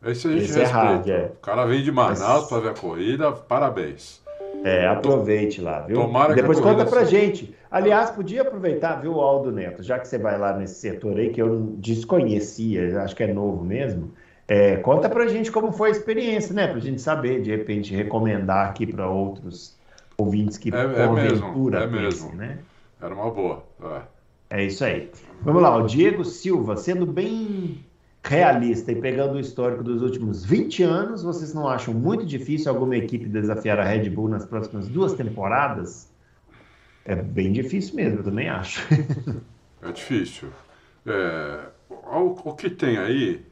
[0.05, 0.69] Esse a gente Esse é respeita.
[0.69, 1.25] É hard, é.
[1.25, 2.47] O cara vem de Manaus Mas...
[2.47, 4.21] para ver a corrida, parabéns.
[4.63, 6.01] É, aproveite lá, viu?
[6.01, 7.11] Tomara Depois conta pra seja...
[7.11, 7.55] gente.
[7.71, 11.41] Aliás, podia aproveitar, viu, Aldo Neto, já que você vai lá nesse setor aí, que
[11.41, 14.11] eu desconhecia, acho que é novo mesmo.
[14.47, 16.67] É, conta pra gente como foi a experiência, né?
[16.67, 19.77] Pra gente saber, de repente, recomendar aqui para outros
[20.17, 22.35] ouvintes que é, é mesmo, é mesmo.
[22.35, 22.57] né?
[23.01, 23.63] Era uma boa.
[24.49, 24.61] É.
[24.61, 25.09] é isso aí.
[25.41, 27.85] Vamos lá, o Diego Silva, sendo bem
[28.23, 32.95] realista e pegando o histórico dos últimos 20 anos, vocês não acham muito difícil alguma
[32.95, 36.09] equipe desafiar a Red Bull nas próximas duas temporadas?
[37.05, 38.81] É bem difícil mesmo, eu também acho.
[39.81, 40.49] é difícil.
[41.05, 43.45] É, o, o, que tem aí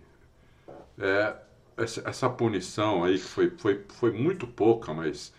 [0.99, 1.35] é
[1.77, 5.33] essa, essa, punição aí, que foi, foi, foi muito pouca, mas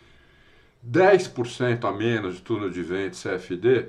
[0.88, 3.88] 10% a menos de turno de vento CFD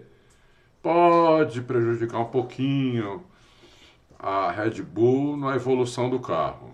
[0.82, 3.23] pode prejudicar um pouquinho
[4.20, 6.74] a Red Bull na evolução do carro.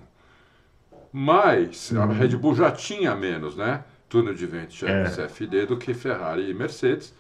[1.14, 2.02] Mas uhum.
[2.02, 3.84] a Red Bull já tinha menos, né?
[4.10, 5.10] Túnel de vento é.
[5.10, 7.14] CFD do que Ferrari e Mercedes,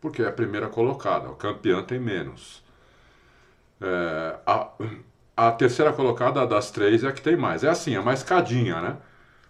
[0.00, 1.28] porque é a primeira colocada.
[1.28, 2.64] O campeão tem menos.
[3.80, 4.70] É, a,
[5.36, 7.62] a terceira colocada das três é a que tem mais.
[7.62, 8.96] É assim, é uma escadinha, né?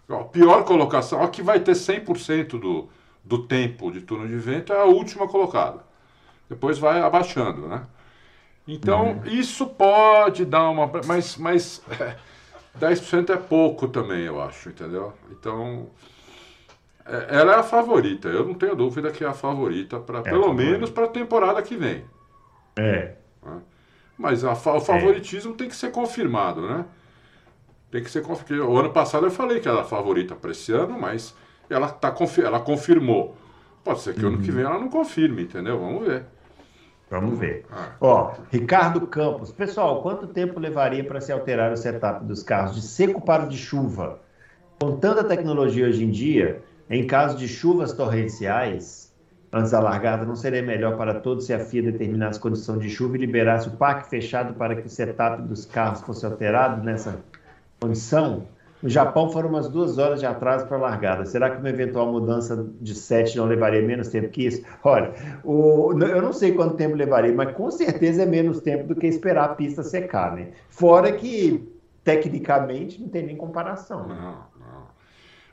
[0.09, 2.89] A pior colocação, a que vai ter 100% do,
[3.23, 5.85] do tempo de túnel de vento é a última colocada.
[6.49, 7.85] Depois vai abaixando, né?
[8.67, 9.25] Então, uhum.
[9.25, 10.91] isso pode dar uma.
[11.05, 12.17] Mas, mas é,
[12.79, 15.13] 10% é pouco também, eu acho, entendeu?
[15.31, 15.87] Então,
[17.05, 18.27] é, ela é a favorita.
[18.27, 21.61] Eu não tenho dúvida que é a favorita, pra, é pelo menos para a temporada
[21.61, 22.03] que vem.
[22.75, 23.15] É.
[23.43, 23.61] Né?
[24.17, 26.85] Mas a, o favoritismo tem que ser confirmado, né?
[27.89, 28.69] Tem que ser confirmado.
[28.69, 31.33] O ano passado eu falei que ela era a favorita para esse ano, mas
[31.69, 33.37] ela, tá, ela confirmou.
[33.81, 34.33] Pode ser que uhum.
[34.33, 34.55] ano que uhum.
[34.55, 35.79] vem ela não confirme, entendeu?
[35.79, 36.25] Vamos ver.
[37.09, 37.65] Vamos ver.
[37.71, 37.91] Ah.
[38.01, 39.51] Ó, Ricardo Campos.
[39.51, 43.47] Pessoal, quanto tempo levaria para se alterar o setup dos carros de seco para o
[43.47, 44.19] de chuva?
[44.79, 49.13] Com tanta tecnologia hoje em dia, em caso de chuvas torrenciais,
[49.51, 53.15] antes da largada, não seria melhor para todos se a FIA determinasse condição de chuva
[53.15, 57.21] e liberasse o parque fechado para que o setup dos carros fosse alterado nessa
[57.79, 58.47] condição?
[58.81, 61.25] No Japão foram umas duas horas de atraso para a largada.
[61.25, 64.63] Será que uma eventual mudança de set não levaria menos tempo que isso?
[64.83, 65.13] Olha,
[65.43, 69.07] o, eu não sei quanto tempo levaria, mas com certeza é menos tempo do que
[69.07, 70.51] esperar a pista secar, né?
[70.69, 71.67] Fora que,
[72.03, 74.07] tecnicamente, não tem nem comparação.
[74.07, 74.15] Né?
[74.15, 74.87] Não, não.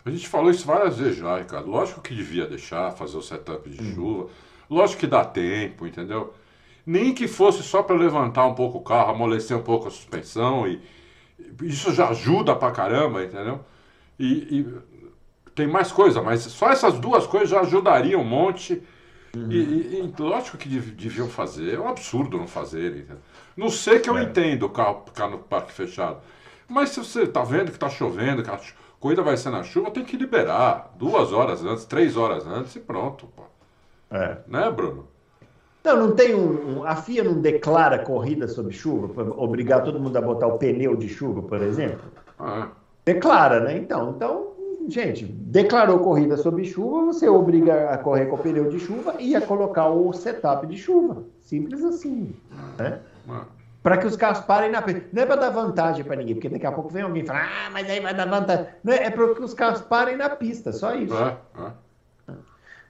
[0.05, 1.71] A gente falou isso várias vezes já, Ricardo.
[1.71, 3.95] Lógico que devia deixar, fazer o setup de hum.
[3.95, 4.29] chuva.
[4.69, 6.35] Lógico que dá tempo, entendeu?
[6.87, 10.69] Nem que fosse só para levantar um pouco o carro, amolecer um pouco a suspensão
[10.69, 10.79] e
[11.63, 13.61] isso já ajuda pra caramba, entendeu?
[14.19, 14.79] E, e,
[15.55, 18.83] tem mais coisa, mas só essas duas coisas já ajudariam um monte.
[19.35, 19.51] Uhum.
[19.51, 23.01] E, e, lógico que deviam fazer, é um absurdo não fazerem.
[23.01, 23.23] Entendeu?
[23.57, 24.25] Não sei que eu é.
[24.25, 26.19] entendo o carro ficar no parque fechado.
[26.69, 28.59] Mas se você tá vendo que tá chovendo, que a
[28.99, 32.81] corrida vai ser na chuva, tem que liberar duas horas antes, três horas antes e
[32.81, 33.27] pronto.
[33.29, 33.45] Pô.
[34.11, 34.39] É.
[34.47, 35.09] Né, Bruno?
[35.85, 40.01] Não, não tem um, um, A FIA não declara corrida sob chuva para obrigar todo
[40.01, 42.01] mundo a botar o pneu de chuva, por exemplo?
[42.39, 42.69] Ah.
[43.05, 43.77] Declara, né?
[43.77, 44.53] Então, então,
[44.89, 49.37] gente, declarou corrida sob chuva, você obriga a correr com o pneu de chuva e
[49.37, 51.25] a colocar o setup de chuva.
[51.41, 52.35] Simples assim.
[52.79, 53.01] Né?
[53.29, 53.45] Ah.
[53.83, 55.05] Para que os carros parem na pista.
[55.13, 57.41] Não é para dar vantagem para ninguém, porque daqui a pouco vem alguém e fala,
[57.41, 58.67] ah, mas aí vai dar vantagem.
[58.83, 61.15] Não é, é para que os carros parem na pista, só isso.
[61.15, 61.73] Ah, ah.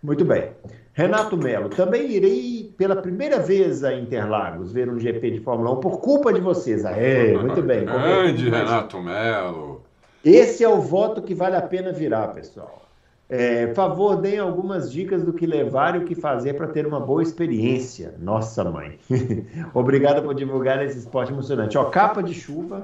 [0.05, 0.51] Muito bem.
[0.93, 5.81] Renato Melo, também irei pela primeira vez a Interlagos ver um GP de Fórmula 1
[5.81, 6.85] por culpa de vocês.
[6.85, 7.87] Aê, muito bem.
[7.88, 9.81] Grande Renato Melo.
[10.23, 12.83] Esse é o voto que vale a pena virar, pessoal.
[13.31, 17.01] É, favor, deem algumas dicas do que levar e o que fazer para ter uma
[17.01, 18.14] boa experiência.
[18.19, 18.99] Nossa, mãe.
[19.73, 21.79] Obrigado por divulgar esse esporte emocionante.
[21.79, 22.83] Ó, capa de chuva,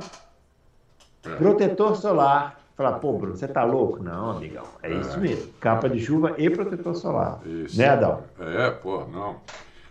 [1.26, 1.35] é.
[1.35, 4.02] protetor solar, Falar, pô, Bruno, você tá louco?
[4.02, 5.52] Não, amigão, é, é, isso mesmo.
[5.60, 7.38] Capa de chuva e protetor solar.
[7.44, 7.76] Isso.
[7.76, 8.22] Né, Adão?
[8.38, 9.36] É, pô, não.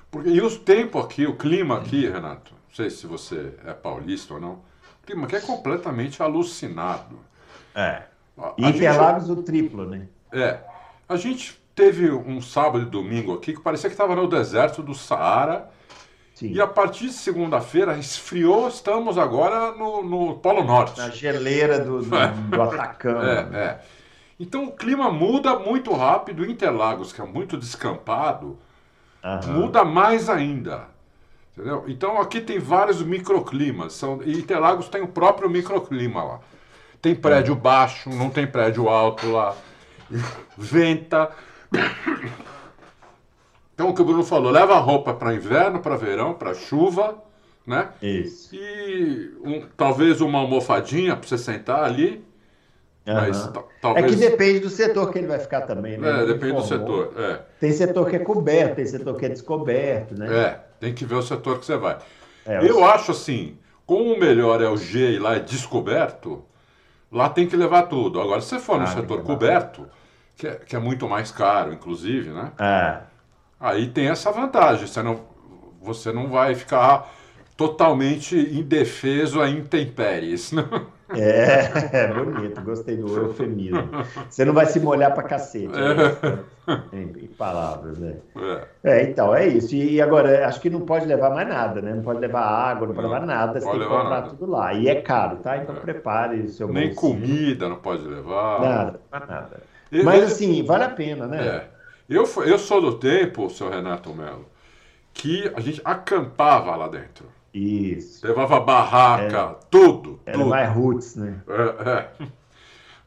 [0.09, 4.33] Porque, e os tempos aqui, o clima aqui, Renato, não sei se você é paulista
[4.33, 7.19] ou não, o clima aqui é completamente alucinado.
[7.75, 8.05] É.
[8.57, 10.07] E Interlagos gente, o triplo, né?
[10.33, 10.57] É.
[11.07, 14.95] A gente teve um sábado e domingo aqui que parecia que estava no deserto do
[14.95, 15.69] Saara
[16.39, 16.53] Sim.
[16.53, 20.97] E a partir de segunda-feira esfriou, estamos agora no, no Polo Norte.
[20.97, 22.09] Na geleira do, do,
[22.49, 23.29] do Atacama.
[23.29, 23.79] É, é.
[24.39, 26.49] Então o clima muda muito rápido.
[26.49, 28.57] Interlagos, que é muito descampado,
[29.21, 29.51] uhum.
[29.51, 30.83] muda mais ainda.
[31.51, 31.83] Entendeu?
[31.89, 33.91] Então aqui tem vários microclimas.
[33.91, 36.39] São, e Interlagos tem o próprio microclima lá.
[37.01, 39.57] Tem prédio baixo, não tem prédio alto lá.
[40.57, 41.31] Venta.
[43.79, 47.15] Então o que o Bruno falou, leva roupa para inverno, para verão, para chuva,
[47.65, 47.87] né?
[48.01, 48.53] Isso.
[48.53, 52.21] E um, talvez uma almofadinha para você sentar ali.
[53.05, 53.63] Mas, uhum.
[53.81, 54.05] talvez...
[54.05, 56.23] É que depende do setor que ele vai ficar também, né?
[56.23, 57.13] É, depende do setor.
[57.17, 57.39] É.
[57.57, 60.27] Tem setor que é coberto, tem setor que é descoberto, né?
[60.37, 61.99] É, tem que ver o setor que você vai.
[62.45, 66.43] É, eu acho assim, como o melhor é o G e lá é descoberto,
[67.09, 68.19] lá tem que levar tudo.
[68.19, 69.87] Agora, se você for no ah, setor coberto,
[70.35, 72.51] que é, que é muito mais caro, inclusive, né?
[72.59, 73.08] É.
[73.59, 74.87] Aí tem essa vantagem.
[74.87, 75.21] Você não,
[75.81, 77.11] você não vai ficar
[77.57, 80.53] totalmente indefeso a intempéries.
[80.53, 80.63] Né?
[81.11, 83.89] É, é bonito, gostei do eufemismo.
[84.29, 85.67] Você não vai se molhar pra cacete.
[85.67, 85.95] Né?
[86.71, 86.95] É.
[86.95, 88.17] Em, em, palavras, né?
[88.83, 88.91] É.
[88.91, 89.03] é.
[89.09, 89.75] então, é isso.
[89.75, 91.95] E agora, acho que não pode levar mais nada, né?
[91.95, 94.29] Não pode levar água, não pode levar nada, você tem que comprar nada.
[94.29, 94.73] tudo lá.
[94.73, 95.57] E é caro, tá?
[95.57, 95.79] Então é.
[95.79, 96.95] prepare o seu Nem bolsinho.
[96.95, 98.61] comida não pode levar.
[98.61, 99.63] Nada, nada.
[100.03, 101.47] Mas assim, vale a pena, né?
[101.47, 101.78] É.
[102.09, 104.45] Eu, eu sou do tempo, seu Renato Melo,
[105.13, 107.25] que a gente acampava lá dentro.
[107.53, 108.25] Isso.
[108.25, 109.65] Levava barraca, é.
[109.69, 110.19] tudo.
[110.25, 110.49] Era tudo.
[110.49, 111.41] mais roots, né?
[111.47, 112.09] É, é.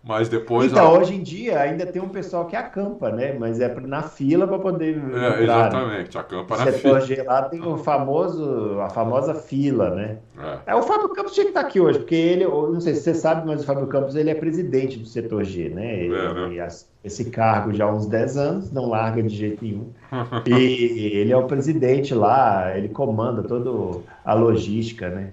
[0.04, 0.72] Mas depois.
[0.72, 0.98] Então, a...
[0.98, 3.36] hoje em dia ainda tem um pessoal que acampa, né?
[3.38, 4.96] Mas é na fila para poder.
[4.96, 5.42] É, entrar, né?
[5.44, 6.20] exatamente, né?
[6.20, 7.00] acampa na fila.
[7.00, 10.18] G lá tem o famoso, a famosa fila, né?
[10.66, 10.72] É.
[10.72, 10.74] é.
[10.74, 13.46] o Fábio Campos tinha que estar aqui hoje, porque ele, não sei se você sabe,
[13.46, 16.00] mas o Fábio Campos ele é presidente do setor G, né?
[16.00, 16.68] Ele, é, né?
[17.04, 19.86] esse cargo já há uns 10 anos, não larga de jeito nenhum.
[20.46, 25.30] e ele é o presidente lá, ele comanda toda a logística, né?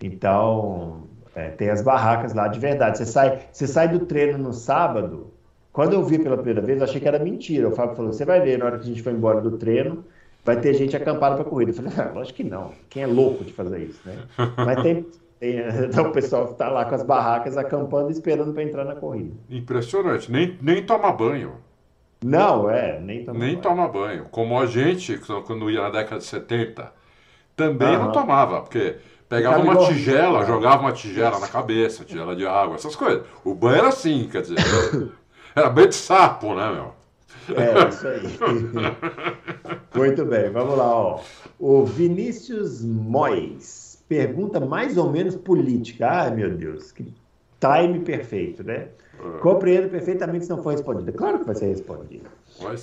[0.00, 1.05] Então,
[1.36, 2.96] é, tem as barracas lá de verdade.
[2.96, 5.30] Você sai, você sai do treino no sábado.
[5.70, 7.68] Quando eu vi pela primeira vez, eu achei que era mentira.
[7.68, 10.02] O Fábio falou: você vai ver, na hora que a gente for embora do treino,
[10.42, 11.72] vai ter gente acampada para corrida.
[11.72, 12.72] Eu falei: ah, lógico que não.
[12.88, 14.16] Quem é louco de fazer isso, né?
[14.56, 15.06] Mas tem,
[15.38, 19.34] tem então, o pessoal está lá com as barracas acampando, esperando para entrar na corrida.
[19.50, 20.32] Impressionante.
[20.32, 21.52] Nem, nem toma banho.
[22.24, 23.60] Não, é, nem toma Nem banho.
[23.60, 24.24] toma banho.
[24.30, 26.90] Como a gente, quando ia na década de 70,
[27.54, 28.04] também uhum.
[28.04, 28.96] não tomava, porque
[29.28, 33.24] Pegava uma tigela, jogava uma tigela na cabeça, tigela de água, essas coisas.
[33.44, 34.56] O banho era assim, quer dizer,
[35.54, 36.94] era banho de sapo, né, meu?
[37.56, 38.22] É, isso aí.
[39.94, 41.20] Muito bem, vamos lá, ó.
[41.58, 46.08] O Vinícius Mois pergunta mais ou menos política.
[46.08, 47.12] Ai, meu Deus, que
[47.60, 48.88] time perfeito, né?
[49.18, 49.38] É.
[49.38, 51.10] Compreendo perfeitamente se não for respondida.
[51.12, 52.24] Claro que vai ser respondida.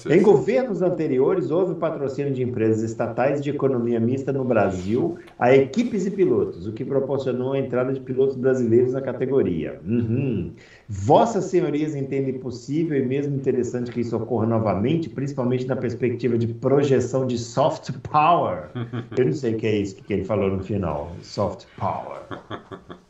[0.10, 6.06] Em governos anteriores, houve patrocínio de empresas estatais de economia mista no Brasil a equipes
[6.06, 9.80] e pilotos, o que proporcionou a entrada de pilotos brasileiros na categoria.
[9.86, 10.52] Uhum.
[10.88, 16.48] Vossas senhorias entendem possível e mesmo interessante que isso ocorra novamente, principalmente na perspectiva de
[16.48, 18.70] projeção de soft power.
[19.18, 21.12] Eu não sei o que é isso que ele falou no final.
[21.22, 22.22] Soft power.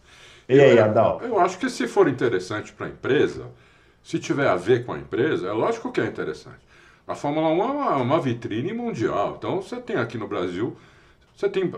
[0.48, 1.22] E aí, Adal?
[1.24, 3.50] Eu, acho que se for interessante para a empresa
[4.04, 6.60] se tiver a ver com a empresa, é lógico que é interessante.
[7.08, 9.36] A Fórmula 1 é uma, uma vitrine mundial.
[9.38, 10.76] Então você tem aqui no Brasil,
[11.36, 11.72] você tem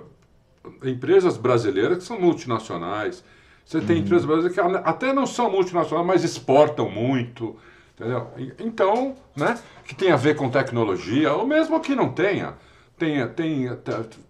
[0.83, 3.23] empresas brasileiras que são multinacionais.
[3.63, 4.01] Você tem uhum.
[4.03, 7.55] empresas brasileiras que até não são multinacionais, mas exportam muito.
[7.95, 8.29] Entendeu?
[8.59, 12.55] Então, né, que tem a ver com tecnologia, ou mesmo que não tenha,
[12.97, 13.69] tem, tem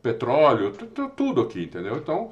[0.03, 0.71] petróleo,
[1.15, 1.97] tudo aqui, entendeu?
[1.97, 2.31] Então,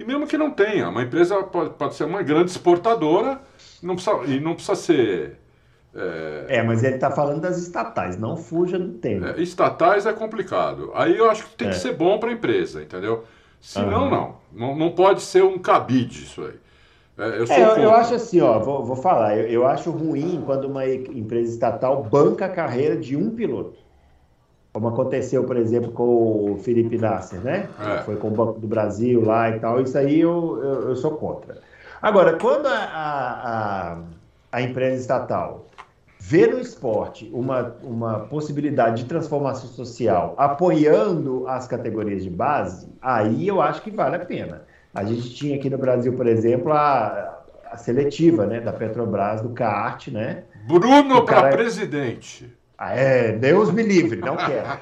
[0.00, 3.40] e mesmo que não tenha, uma empresa pode, pode ser uma grande exportadora
[3.82, 5.36] não precisa, e não precisa ser.
[5.94, 9.30] É, é mas ele está falando das estatais, não fuja do tema.
[9.30, 10.90] É, estatais é complicado.
[10.94, 11.70] Aí eu acho que tem é.
[11.70, 13.24] que ser bom para a empresa, entendeu?
[13.60, 13.90] Se uhum.
[13.90, 14.90] não, não, não.
[14.92, 16.54] Pode ser um cabide isso aí.
[17.18, 20.42] É, eu, é, eu, eu, acho assim, ó, vou, vou falar, eu, eu, acho ruim
[20.46, 23.78] quando uma empresa estatal banca a carreira de um piloto.
[24.72, 27.68] Como aconteceu, por exemplo, com o Felipe Nasser, né?
[27.80, 28.02] É.
[28.02, 29.80] Foi com o Banco do Brasil lá e tal.
[29.80, 31.58] Isso aí eu, eu sou contra.
[32.00, 33.98] Agora, quando a, a,
[34.52, 35.66] a empresa estatal
[36.20, 43.48] vê no esporte uma, uma possibilidade de transformação social apoiando as categorias de base, aí
[43.48, 44.62] eu acho que vale a pena.
[44.94, 49.50] A gente tinha aqui no Brasil, por exemplo, a, a seletiva né, da Petrobras, do
[49.50, 50.44] kart, né?
[50.66, 51.56] Bruno para cara...
[51.56, 52.59] presidente.
[52.80, 54.80] Ah, é, Deus me livre, não quero.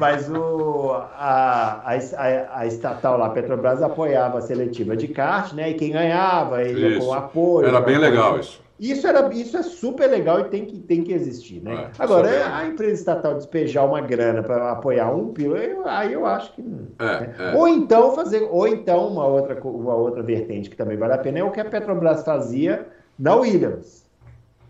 [0.00, 5.70] Mas o, a, a, a, estatal lá, a Petrobras, apoiava a seletiva de kart, né?
[5.70, 7.68] E quem ganhava, ia com apoio.
[7.68, 8.60] Era bem legal isso.
[8.80, 11.88] Isso, era, isso é super legal e tem que, tem que existir, né?
[11.96, 16.26] É, Agora, é a empresa estatal despejar uma grana para apoiar um piloto, aí eu
[16.26, 16.64] acho que.
[16.98, 17.34] É, né?
[17.38, 17.56] é.
[17.56, 21.38] Ou então fazer, ou então uma outra, uma outra vertente que também vale a pena
[21.38, 24.03] é o que a Petrobras fazia na Williams.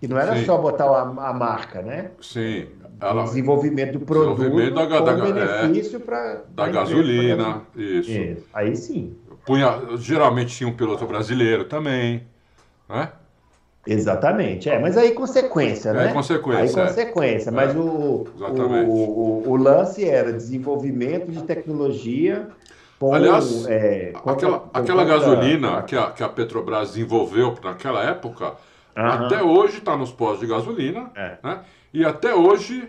[0.04, 0.44] Que não era Sim.
[0.44, 2.10] só botar a, a marca, né?
[2.20, 2.66] Sim.
[3.00, 8.10] Ela, desenvolvimento do produto desenvolvimento da, da, benefício é, para da gasolina, isso.
[8.10, 8.44] isso.
[8.52, 9.16] Aí sim.
[9.46, 12.24] Punha, geralmente tinha um piloto brasileiro também,
[12.86, 13.12] né?
[13.86, 16.10] Exatamente, é, mas aí consequência, né?
[16.10, 16.82] É consequência.
[16.82, 17.52] Aí consequência, é.
[17.52, 18.26] mas o, o,
[18.86, 22.46] o, o, lance era desenvolvimento de tecnologia
[23.12, 28.54] Aliás, é, aquela, aquela gasolina que a, que a Petrobras desenvolveu naquela época,
[28.96, 29.04] uhum.
[29.04, 31.38] até hoje está nos postos de gasolina, é.
[31.42, 31.60] né?
[31.92, 32.88] e até hoje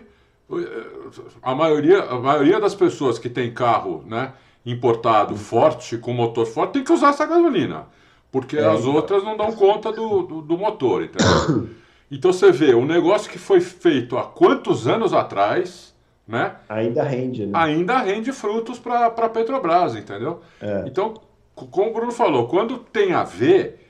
[1.42, 4.32] a maioria, a maioria das pessoas que tem carro né,
[4.64, 7.86] importado forte, com motor forte, tem que usar essa gasolina,
[8.30, 8.94] porque é, as então.
[8.94, 11.02] outras não dão conta do, do, do motor.
[11.02, 11.68] Entendeu?
[12.08, 15.92] Então você vê, um negócio que foi feito há quantos anos atrás
[16.26, 16.56] né?
[16.68, 17.52] Ainda rende, né?
[17.54, 20.40] Ainda rende frutos para a Petrobras, entendeu?
[20.60, 20.84] É.
[20.86, 21.14] Então,
[21.54, 23.85] como o Bruno falou, quando tem a ver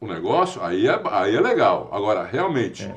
[0.00, 1.88] o negócio, aí é, aí é legal.
[1.92, 2.94] Agora, realmente, é.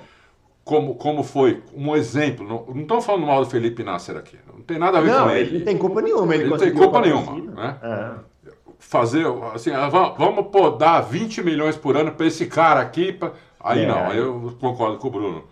[0.64, 4.78] como, como foi um exemplo, não estamos falando mal do Felipe Nasser aqui, não tem
[4.78, 5.50] nada a ver não, com ele.
[5.50, 7.54] Ele não tem culpa nenhuma, ele, ele não tem culpa nenhuma.
[7.54, 7.78] Né?
[7.82, 8.52] É.
[8.80, 13.32] Fazer, assim, ah, vamos pô, dar 20 milhões por ano para esse cara aqui, pra...
[13.60, 13.88] aí é.
[13.88, 15.44] não, aí eu concordo com o Bruno.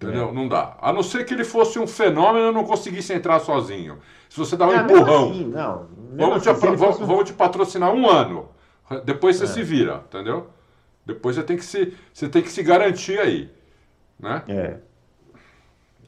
[0.00, 0.32] Entendeu?
[0.32, 0.78] Não dá.
[0.80, 3.98] A não ser que ele fosse um fenômeno e não conseguisse entrar sozinho.
[4.30, 5.30] Se você dá um é, empurrão.
[5.30, 5.86] Assim, não.
[6.16, 8.48] Vamos, assim, te, vamos, vamos te patrocinar um ano.
[9.04, 9.46] Depois você é.
[9.46, 10.46] se vira, entendeu?
[11.06, 13.50] Depois você tem que se, você tem que se garantir aí.
[14.18, 14.42] Né?
[14.48, 14.76] É.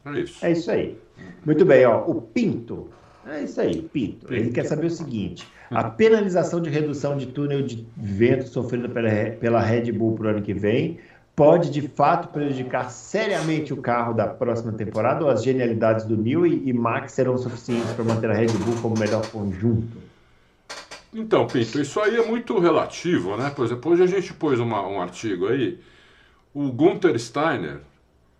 [0.04, 0.44] É isso.
[0.44, 0.98] É isso aí.
[1.44, 2.04] Muito bem, ó.
[2.06, 2.88] O Pinto.
[3.26, 4.26] É isso aí, Pinto.
[4.26, 4.34] Pinto.
[4.34, 9.10] Ele quer saber o seguinte: a penalização de redução de túnel de vento sofrida pela,
[9.38, 10.98] pela Red Bull para o ano que vem
[11.34, 16.62] pode de fato prejudicar seriamente o carro da próxima temporada ou as genialidades do Newey
[16.66, 20.11] e Max serão suficientes para manter a Red Bull como melhor conjunto?
[21.14, 23.50] Então, Pinto, isso aí é muito relativo, né?
[23.50, 25.78] Por exemplo, hoje a gente pôs uma, um artigo aí,
[26.54, 27.80] o Gunther Steiner,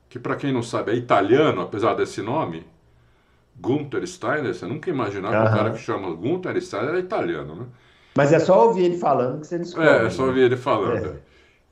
[0.09, 2.67] que para quem não sabe é italiano, apesar desse nome,
[3.61, 5.45] Gunther Steiner, você nunca imaginava uhum.
[5.45, 7.67] que o cara que chama Gunther Steiner é italiano, né?
[8.15, 9.89] Mas é só ouvir ele falando que você descobre.
[9.89, 11.07] É, é só ouvir ele falando.
[11.07, 11.17] É.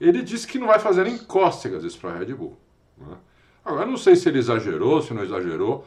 [0.01, 2.57] Ele disse que não vai fazer nem cócegas isso para a Red Bull.
[2.97, 3.15] Né?
[3.65, 5.85] Agora, não sei se ele exagerou, se não exagerou.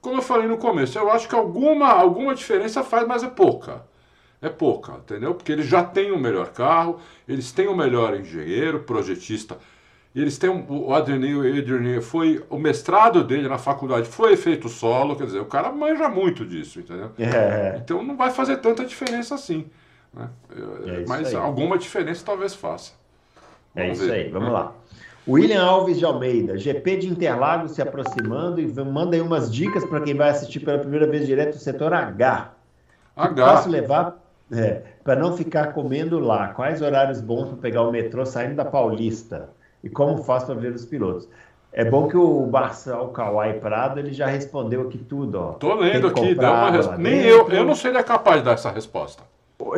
[0.00, 3.82] Como eu falei no começo, eu acho que alguma, alguma diferença faz, mas é pouca.
[4.40, 5.34] É pouca, entendeu?
[5.34, 9.56] Porque eles já têm o melhor carro, eles têm o melhor engenheiro, projetista.
[10.14, 15.14] Eles têm um, o Adriano, Adriano foi o mestrado dele na faculdade foi feito solo,
[15.14, 17.10] quer dizer, o cara manja muito disso, entendeu?
[17.18, 17.78] É.
[17.82, 19.66] Então não vai fazer tanta diferença assim.
[20.14, 20.30] Né?
[20.86, 22.92] É mas alguma diferença talvez faça.
[23.74, 24.24] É Vamos é isso ver.
[24.24, 24.72] aí, vamos lá.
[25.28, 30.00] William Alves de Almeida, GP de Interlagos se aproximando e manda aí umas dicas para
[30.00, 32.52] quem vai assistir pela primeira vez direto do setor H.
[33.16, 33.44] H.
[33.44, 36.48] Posso levar é, para não ficar comendo lá?
[36.48, 39.50] Quais horários bons para pegar o metrô saindo da Paulista?
[39.82, 41.28] E como faço para ver os pilotos?
[41.72, 45.38] É bom que o Barçal Kawai Prado ele já respondeu aqui tudo.
[45.38, 45.52] Ó.
[45.52, 46.88] Tô lendo aqui, deu uma res...
[46.98, 49.22] nem eu, eu não seria capaz de dar essa resposta.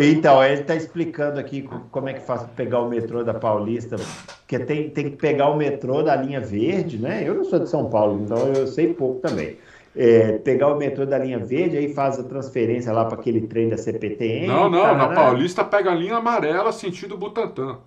[0.00, 3.96] Então, ele está explicando aqui como é que faz para pegar o metrô da Paulista,
[4.40, 7.22] porque tem, tem que pegar o metrô da linha verde, né?
[7.24, 9.56] Eu não sou de São Paulo, então eu sei pouco também.
[9.96, 13.68] É, pegar o metrô da linha verde, aí faz a transferência lá para aquele trem
[13.68, 14.46] da CPTM.
[14.46, 17.78] Não, não, na Paulista pega a linha amarela sentido Butantã.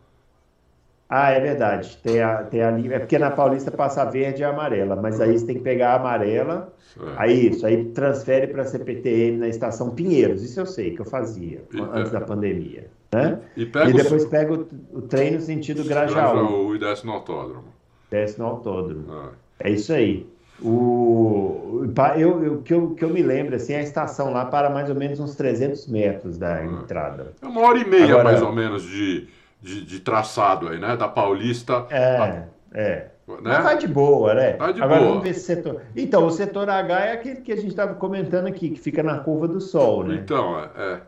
[1.13, 1.97] Ah, é verdade.
[2.01, 2.95] Tem a, tem a linha.
[2.95, 5.95] É porque na Paulista passa verde e amarela, mas aí você tem que pegar a
[5.95, 6.73] amarela.
[6.93, 7.13] Certo.
[7.17, 10.41] Aí isso, aí transfere para a CPTM na estação Pinheiros.
[10.41, 12.19] Isso eu sei que eu fazia e, antes é.
[12.19, 12.87] da pandemia.
[13.13, 13.41] Né?
[13.57, 14.29] E, e depois o...
[14.29, 16.33] pega o, o, trem no sentido Grajaú.
[16.33, 17.65] Grajaú e desce no autódromo.
[18.09, 19.05] Desce no autódromo.
[19.11, 19.31] Ah.
[19.59, 20.25] É isso aí.
[20.63, 21.85] O,
[22.17, 24.95] eu, eu, que, eu, que eu me lembro, assim, a estação lá para mais ou
[24.95, 26.65] menos uns 300 metros da ah.
[26.65, 27.33] entrada.
[27.41, 29.27] É uma hora e meia, Agora, mais ou menos, de
[29.61, 30.97] de, de traçado aí, né?
[30.97, 31.85] Da Paulista.
[31.89, 32.45] É, a...
[32.73, 33.07] é.
[33.27, 33.37] Né?
[33.43, 34.53] Mas vai de boa, né?
[34.57, 35.09] Vai de Agora boa.
[35.11, 35.81] vamos ver esse setor.
[35.95, 39.19] Então, o setor H é aquele que a gente estava comentando aqui, que fica na
[39.19, 40.15] curva do sol, né?
[40.15, 40.69] Então, é.
[40.75, 41.01] é.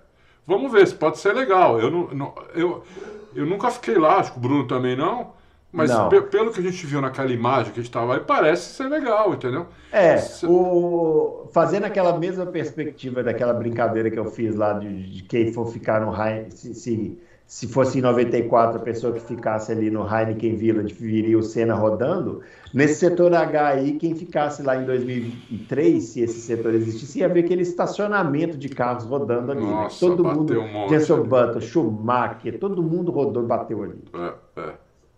[0.45, 1.79] Vamos ver, se pode ser legal.
[1.79, 2.83] Eu, não, não, eu,
[3.35, 5.33] eu nunca fiquei lá, acho que o Bruno também não.
[5.73, 5.91] Mas
[6.29, 9.33] pelo que a gente viu naquela imagem que a gente estava aí, parece ser legal,
[9.33, 9.65] entendeu?
[9.91, 11.49] É, o...
[11.51, 15.99] fazendo aquela mesma perspectiva daquela brincadeira que eu fiz lá de, de quem for ficar
[15.99, 17.17] no raio, se, se
[17.53, 21.75] se fosse em 94 a pessoa que ficasse ali no Heineken Village viria o Senna
[21.75, 22.41] rodando,
[22.73, 27.41] nesse setor H aí, quem ficasse lá em 2003, se esse setor existisse, ia ver
[27.41, 29.61] aquele estacionamento de carros rodando ali.
[29.61, 29.69] Né?
[29.69, 30.15] Nossa, né?
[30.15, 34.03] Todo mundo, um Jenson Button, Schumacher, todo mundo rodou, bateu ali.
[34.13, 34.73] É, é,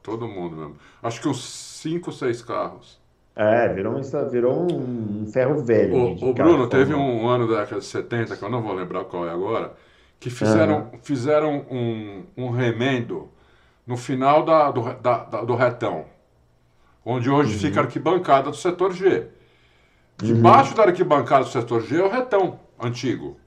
[0.06, 0.76] todo mundo mesmo.
[1.02, 3.04] Acho que uns 5, 6 carros.
[3.36, 5.96] É, virou, um, virou um ferro velho.
[5.96, 9.04] O, o Bruno, teve um ano da década de 70, que eu não vou lembrar
[9.06, 9.74] qual é agora,
[10.20, 11.00] que fizeram, uhum.
[11.02, 13.28] fizeram um, um remendo
[13.86, 16.06] no final da, do, da, da, do retão,
[17.04, 17.60] onde hoje uhum.
[17.60, 19.28] fica a arquibancada do setor G.
[20.18, 20.78] Debaixo uhum.
[20.78, 23.38] da arquibancada do setor G é o retão antigo.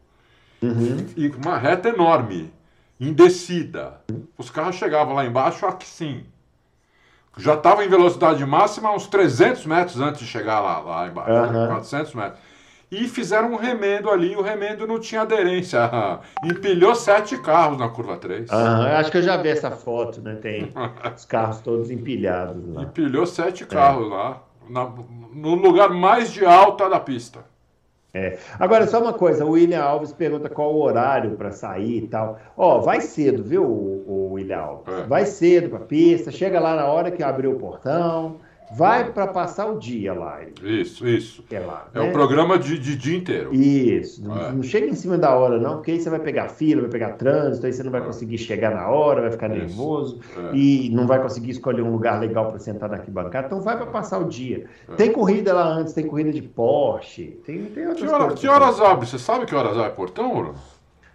[0.61, 1.07] Uhum.
[1.17, 2.53] E uma reta enorme,
[3.01, 4.03] em descida.
[4.37, 6.25] Os carros chegavam lá embaixo assim.
[7.39, 11.30] Já estava em velocidade máxima uns 300 metros antes de chegar lá, lá embaixo,
[11.68, 12.41] 400 metros.
[12.91, 15.78] e fizeram um remendo ali, o remendo não tinha aderência.
[16.45, 18.51] Empilhou sete carros na curva 3.
[18.51, 20.34] acho que eu já vi essa foto, né?
[20.36, 20.72] Tem
[21.14, 22.82] os carros todos empilhados lá.
[22.82, 24.14] Empilhou sete carros é.
[24.14, 24.91] lá, na,
[25.32, 27.41] no lugar mais de alta da pista.
[28.15, 28.39] É.
[28.59, 32.39] Agora, só uma coisa, o William Alves pergunta qual o horário para sair e tal.
[32.57, 34.95] Ó, vai cedo, viu, o, o William Alves?
[34.95, 35.07] É.
[35.07, 38.37] Vai cedo para a pista, chega lá na hora que abriu o portão
[38.73, 40.41] vai para passar o dia lá.
[40.62, 41.45] Isso, isso.
[41.51, 42.05] É, lá, é né?
[42.05, 43.55] um programa de, de, dia inteiro.
[43.55, 44.23] Isso.
[44.23, 44.53] Não, é.
[44.53, 47.12] não, chega em cima da hora, não, porque aí você vai pegar fila, vai pegar
[47.12, 48.05] trânsito, aí você não vai é.
[48.05, 50.57] conseguir chegar na hora, vai ficar nervoso é.
[50.57, 53.47] e não vai conseguir escolher um lugar legal para sentar na arquibancada.
[53.47, 54.66] Então vai para passar o dia.
[54.89, 54.95] É.
[54.95, 58.81] Tem corrida lá antes, tem corrida de Porsche, tem, tem outras que, hora, que horas
[58.81, 59.07] abre?
[59.07, 60.55] Você sabe que horas abre portão, Bruno?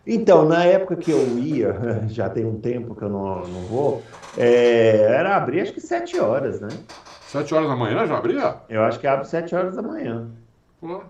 [0.05, 4.01] Então, na época que eu ia, já tem um tempo que eu não, não vou,
[4.37, 6.67] é, era abrir acho que sete horas, né?
[7.33, 8.57] Sete horas da manhã já abria?
[8.69, 10.29] Eu acho que abre sete horas da manhã.
[10.79, 11.01] Pô.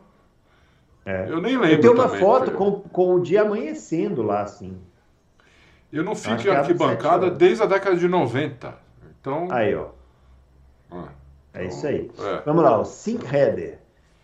[1.06, 1.26] É.
[1.28, 1.76] Eu nem lembro.
[1.76, 4.78] Eu tenho uma também, foto com, com o dia amanhecendo lá, assim.
[5.92, 8.74] Eu não fico em arquibancada desde a década de 90.
[9.20, 9.50] Então.
[9.52, 9.88] Aí, ó.
[10.90, 11.10] Ah,
[11.54, 12.10] é isso aí.
[12.18, 12.42] É.
[12.46, 13.80] Vamos lá, o Sink Header.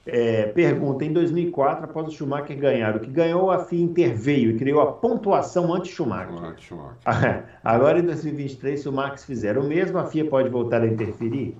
[0.05, 4.57] É, pergunta: em 2004, após o Schumacher ganhar, o que ganhou a FIA interveio e
[4.57, 6.45] criou a pontuação anti-Schumacher.
[6.45, 6.73] Anti
[7.61, 11.57] Agora em 2023, se o Max fizer o mesmo, a FIA pode voltar a interferir?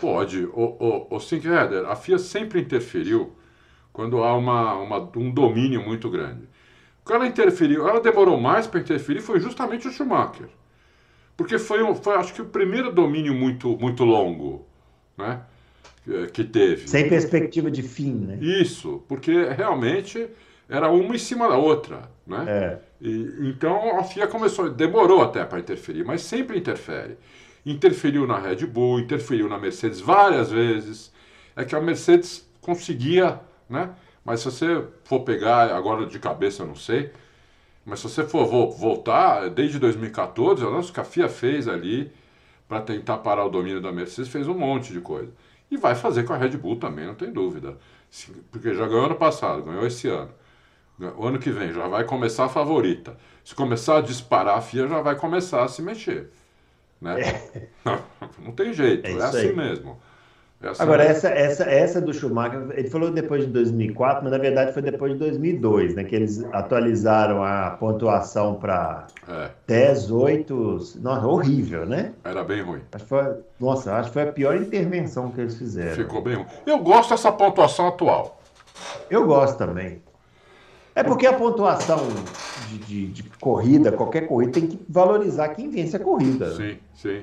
[0.00, 0.44] Pode.
[0.52, 3.32] O, o, o Sinkheader, a FIA sempre interferiu
[3.92, 6.48] quando há uma, uma, um domínio muito grande.
[7.02, 10.48] Quando ela interferiu, ela demorou mais para interferir, foi justamente o Schumacher.
[11.36, 14.66] Porque foi, foi, acho que, o primeiro domínio muito, muito longo
[15.16, 15.40] né,
[16.32, 16.88] que teve.
[16.88, 18.38] Sem perspectiva de fim, né?
[18.40, 20.28] Isso, porque realmente
[20.68, 22.10] era uma em cima da outra.
[22.26, 22.44] Né?
[22.48, 22.78] É.
[23.00, 27.16] E, então a FIA começou, demorou até para interferir, mas sempre interfere
[27.72, 31.12] interferiu na Red Bull, interferiu na Mercedes várias vezes.
[31.56, 33.90] É que a Mercedes conseguia, né?
[34.24, 37.12] Mas se você for pegar, agora de cabeça eu não sei,
[37.84, 42.12] mas se você for voltar, desde 2014, olha o que a FIA fez ali
[42.68, 45.32] para tentar parar o domínio da Mercedes, fez um monte de coisa.
[45.70, 47.78] E vai fazer com a Red Bull também, não tem dúvida.
[48.50, 50.30] Porque já ganhou ano passado, ganhou esse ano.
[51.16, 53.16] O ano que vem já vai começar a favorita.
[53.44, 56.30] Se começar a disparar, a FIA já vai começar a se mexer.
[57.00, 57.20] Né?
[57.20, 57.68] É.
[58.42, 59.56] Não, tem jeito, é, é assim aí.
[59.56, 59.96] mesmo.
[60.62, 61.16] É assim Agora, mesmo.
[61.16, 65.12] Essa, essa, essa do Schumacher, ele falou depois de 2004, mas na verdade foi depois
[65.12, 66.04] de 2002, né?
[66.04, 69.50] Que eles atualizaram a pontuação para é.
[69.66, 70.78] 10, 8.
[71.00, 72.12] Nossa, horrível, né?
[72.24, 72.80] Era bem ruim.
[72.92, 75.96] Acho foi, nossa, acho que foi a pior intervenção que eles fizeram.
[75.96, 76.46] Ficou bem ruim.
[76.64, 78.40] Eu gosto dessa pontuação atual.
[79.10, 80.02] Eu gosto também.
[80.96, 81.98] É porque a pontuação
[82.70, 86.54] de, de, de, corrida, qualquer corrida, tem que valorizar quem vence a corrida.
[86.54, 87.22] Sim, sim.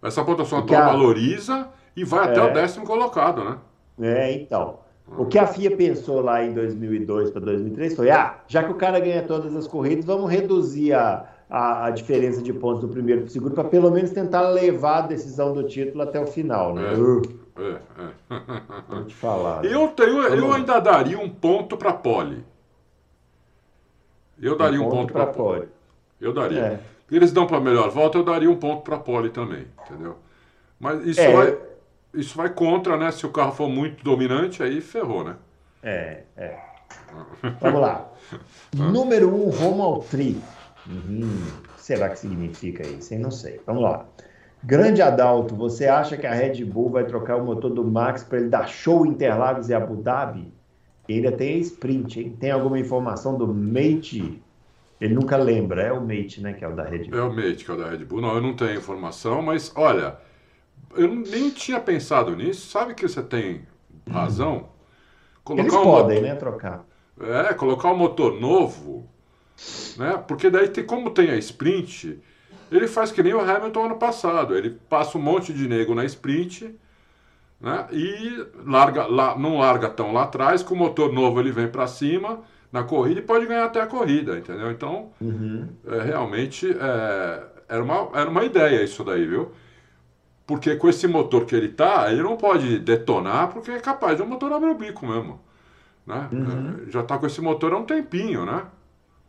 [0.00, 0.86] Essa pontuação atual a...
[0.86, 2.30] valoriza e vai é...
[2.30, 3.58] até o décimo colocado, né?
[4.00, 4.78] É, então.
[5.18, 8.74] O que a FIA pensou lá em 2002 para 2003 foi: ah, já que o
[8.74, 13.22] cara ganha todas as corridas, vamos reduzir a, a, a diferença de pontos do primeiro
[13.22, 16.74] para o segundo, para pelo menos tentar levar a decisão do título até o final,
[16.74, 16.92] né?
[17.56, 17.78] É, é,
[18.30, 18.40] é.
[18.88, 19.62] Vou te falar.
[19.62, 19.74] Né?
[19.74, 22.44] Eu, tenho, eu ainda daria um ponto para pole.
[24.40, 25.68] Eu daria um, um ponto, ponto para a pole.
[26.20, 26.60] Eu daria.
[26.60, 26.80] É.
[27.10, 30.16] Eles dão para a melhor volta, eu daria um ponto para a pole também, entendeu?
[30.80, 31.32] Mas isso, é.
[31.32, 31.58] vai,
[32.14, 33.10] isso vai contra, né?
[33.10, 35.36] Se o carro for muito dominante, aí ferrou, né?
[35.82, 36.58] É, é.
[37.60, 38.10] Vamos lá.
[38.74, 40.40] Número 1, um, Romal Tree.
[40.86, 41.40] Uhum.
[41.70, 43.14] O que será que significa isso?
[43.14, 43.60] Eu não sei.
[43.66, 44.06] Vamos lá.
[44.62, 48.38] Grande Adalto, você acha que a Red Bull vai trocar o motor do Max para
[48.38, 50.53] ele dar show em Interlagos e Abu Dhabi?
[51.08, 52.36] Ainda tem a sprint, hein?
[52.40, 54.42] Tem alguma informação do Mate?
[55.00, 56.52] Ele nunca lembra, é o Mate, né?
[56.54, 57.18] Que é o da Red Bull.
[57.18, 58.20] É o Mate, que é o da Red Bull.
[58.20, 60.16] Não, eu não tenho informação, mas olha,
[60.96, 62.70] eu nem tinha pensado nisso.
[62.70, 63.66] Sabe que você tem
[64.08, 64.68] razão?
[65.42, 66.22] Colocar Eles podem, motor...
[66.22, 66.34] né?
[66.36, 66.86] Trocar.
[67.20, 69.08] É, colocar um motor novo,
[69.98, 70.22] né?
[70.26, 72.18] Porque daí, tem, como tem a sprint,
[72.72, 74.56] ele faz que nem o Hamilton ano passado.
[74.56, 76.74] Ele passa um monte de nego na sprint
[77.64, 77.86] né?
[77.90, 81.86] e larga, lá, não larga tão lá atrás, com o motor novo ele vem para
[81.86, 84.70] cima na corrida e pode ganhar até a corrida, entendeu?
[84.70, 85.68] Então, uhum.
[85.86, 89.50] é, realmente é, era, uma, era uma ideia isso daí, viu?
[90.46, 94.22] Porque com esse motor que ele tá, ele não pode detonar porque é capaz de
[94.22, 95.40] o motor abrir o bico mesmo.
[96.06, 96.28] Né?
[96.30, 96.90] Uhum.
[96.90, 98.64] Já tá com esse motor há um tempinho, né?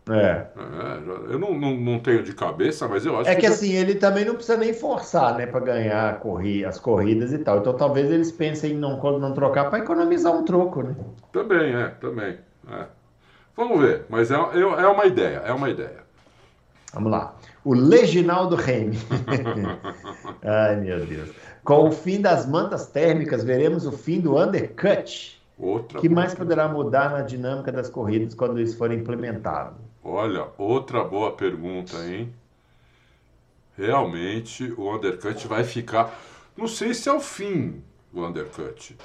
[0.09, 0.45] É.
[0.55, 3.39] é eu não, não, não, tenho de cabeça, mas eu acho é que.
[3.39, 7.33] É que assim, ele também não precisa nem forçar, né, para ganhar corri as corridas
[7.33, 7.59] e tal.
[7.59, 10.95] Então talvez eles pensem em não, não trocar para economizar um troco, né?
[11.31, 12.37] Também, é, também.
[12.71, 12.85] É.
[13.55, 16.05] Vamos ver, mas é, é, é uma ideia, é uma ideia.
[16.93, 17.35] Vamos lá.
[17.63, 18.97] O Leginaldo Remy.
[20.43, 21.29] Ai, meu Deus.
[21.63, 25.41] Com o fim das mantas térmicas, veremos o fim do undercut.
[25.57, 29.84] Outra que mais poderá mudar na dinâmica das corridas quando isso for implementado?
[30.07, 32.31] Olha, outra boa pergunta, hein?
[33.75, 36.15] Realmente o undercut vai ficar.
[36.55, 37.81] Não sei se é o fim
[38.13, 38.95] do undercut.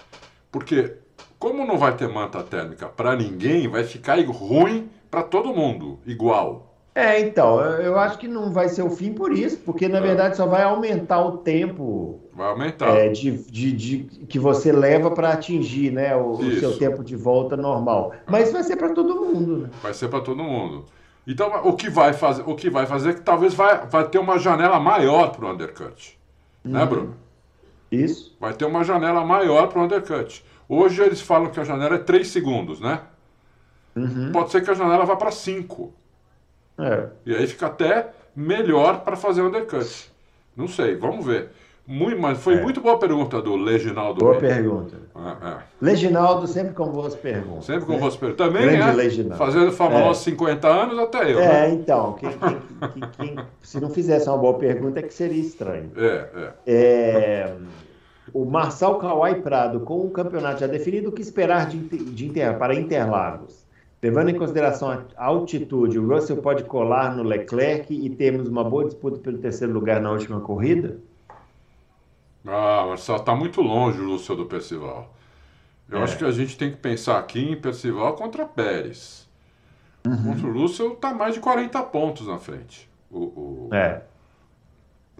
[0.53, 0.99] Porque,
[1.39, 6.70] como não vai ter manta térmica para ninguém, vai ficar ruim para todo mundo, igual.
[6.95, 10.01] É, então, eu acho que não vai ser o fim por isso, porque na é.
[10.01, 12.21] verdade só vai aumentar o tempo.
[12.35, 12.89] Vai aumentar.
[12.97, 17.15] É, de, de, de, que você leva para atingir né, o, o, seu tempo de
[17.15, 18.13] volta normal.
[18.27, 19.59] Mas vai ser para todo mundo.
[19.59, 19.71] Né?
[19.81, 20.85] Vai ser para todo mundo.
[21.27, 24.19] Então, o que vai fazer, o que vai fazer é que talvez vai, vai ter
[24.19, 26.19] uma janela maior para o undercut.
[26.65, 26.79] Né, uhum.
[26.79, 27.17] Né, Bruno?
[27.93, 28.37] Isso.
[28.41, 30.45] Vai ter uma janela maior para o undercut.
[30.69, 33.01] Hoje eles falam que a janela é 3 segundos, né?
[33.95, 34.31] Uhum.
[34.33, 35.93] Pode ser que a janela vá para 5.
[36.81, 37.07] É.
[37.27, 40.11] E aí fica até melhor para fazer undercut.
[40.57, 41.51] Não sei, vamos ver.
[41.87, 42.63] Muito, mas foi é.
[42.63, 44.21] muito boa pergunta do Leginaldo.
[44.21, 44.55] Boa Reino.
[44.55, 44.97] pergunta.
[45.17, 45.59] É, é.
[45.81, 47.65] Leginaldo sempre com boas perguntas.
[47.65, 47.99] Sempre com né?
[47.99, 48.47] boas perguntas.
[48.47, 50.15] Também Grande é fazendo Fórmula é.
[50.15, 51.41] 50 anos até eu.
[51.41, 51.71] É, né?
[51.71, 52.13] então.
[52.13, 55.91] Quem, quem, quem, se não fizesse uma boa pergunta é que seria estranho.
[55.97, 56.75] É, é.
[56.75, 57.57] é
[58.33, 62.57] o Marçal Kawai Prado, com o campeonato já definido, o que esperar de, de inter,
[62.59, 63.60] para Interlagos?
[64.03, 68.85] Levando em consideração a altitude, o Russell pode colar no Leclerc e termos uma boa
[68.85, 70.99] disputa pelo terceiro lugar na última corrida?
[72.47, 75.15] Ah, Marcelo, está muito longe o Russell do Percival.
[75.91, 76.03] Eu é.
[76.03, 79.29] acho que a gente tem que pensar aqui em Percival contra Pérez.
[80.07, 80.33] Uhum.
[80.33, 82.89] Contra o Russell está mais de 40 pontos na frente.
[83.11, 83.69] O, o...
[83.73, 84.03] É.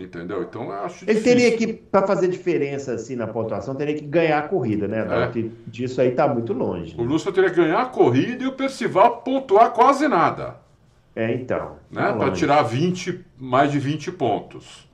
[0.01, 0.43] Entendeu?
[0.43, 1.23] Então eu acho Ele difícil.
[1.23, 5.01] teria que, para fazer diferença assim na pontuação, teria que ganhar a corrida, né?
[5.01, 5.49] É.
[5.67, 6.95] disso aí está muito longe.
[6.99, 10.57] O Lúcio teria que ganhar a corrida e o Percival pontuar quase nada.
[11.15, 11.77] É, então.
[11.91, 12.03] Né?
[12.03, 14.89] Tá para tirar 20, mais de 20 pontos.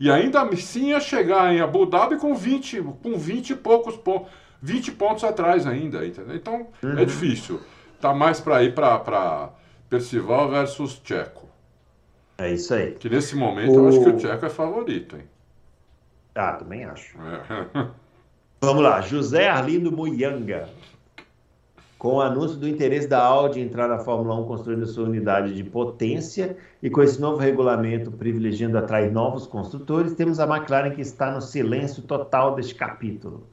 [0.00, 4.28] E ainda assim ia chegar em Abu Dhabi com 20, com 20 e poucos pontos.
[4.60, 6.34] 20 pontos atrás ainda, entendeu?
[6.34, 6.98] Então é uhum.
[6.98, 7.60] é difícil.
[8.00, 9.50] Tá mais para ir para
[9.88, 11.48] Percival versus Checo.
[12.38, 12.92] É isso aí.
[12.92, 13.76] Que nesse momento o...
[13.76, 15.24] eu acho que o Tcheco é favorito, hein?
[16.34, 17.16] Ah, também acho.
[17.20, 17.88] É.
[18.60, 20.68] Vamos lá, José Arlindo Muyanga.
[21.98, 25.54] Com o anúncio do interesse da Audi em entrar na Fórmula 1 construindo sua unidade
[25.54, 31.00] de potência e com esse novo regulamento privilegiando atrair novos construtores, temos a McLaren que
[31.00, 33.46] está no silêncio total deste capítulo.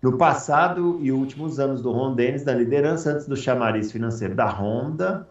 [0.00, 4.46] No passado e últimos anos do Ron Dennis na liderança, antes do chamariz financeiro da
[4.46, 5.26] Honda,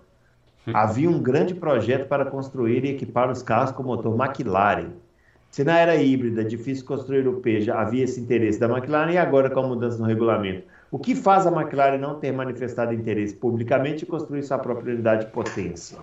[0.74, 4.91] Havia um grande projeto para construir e equipar os carros com motor McLaren.
[5.49, 9.18] Se na era híbrida difícil construir o P, já havia esse interesse da McLaren e
[9.18, 10.68] agora com a mudança no regulamento.
[10.91, 15.26] O que faz a McLaren não ter manifestado interesse publicamente e construir sua própria unidade
[15.26, 15.97] de potência?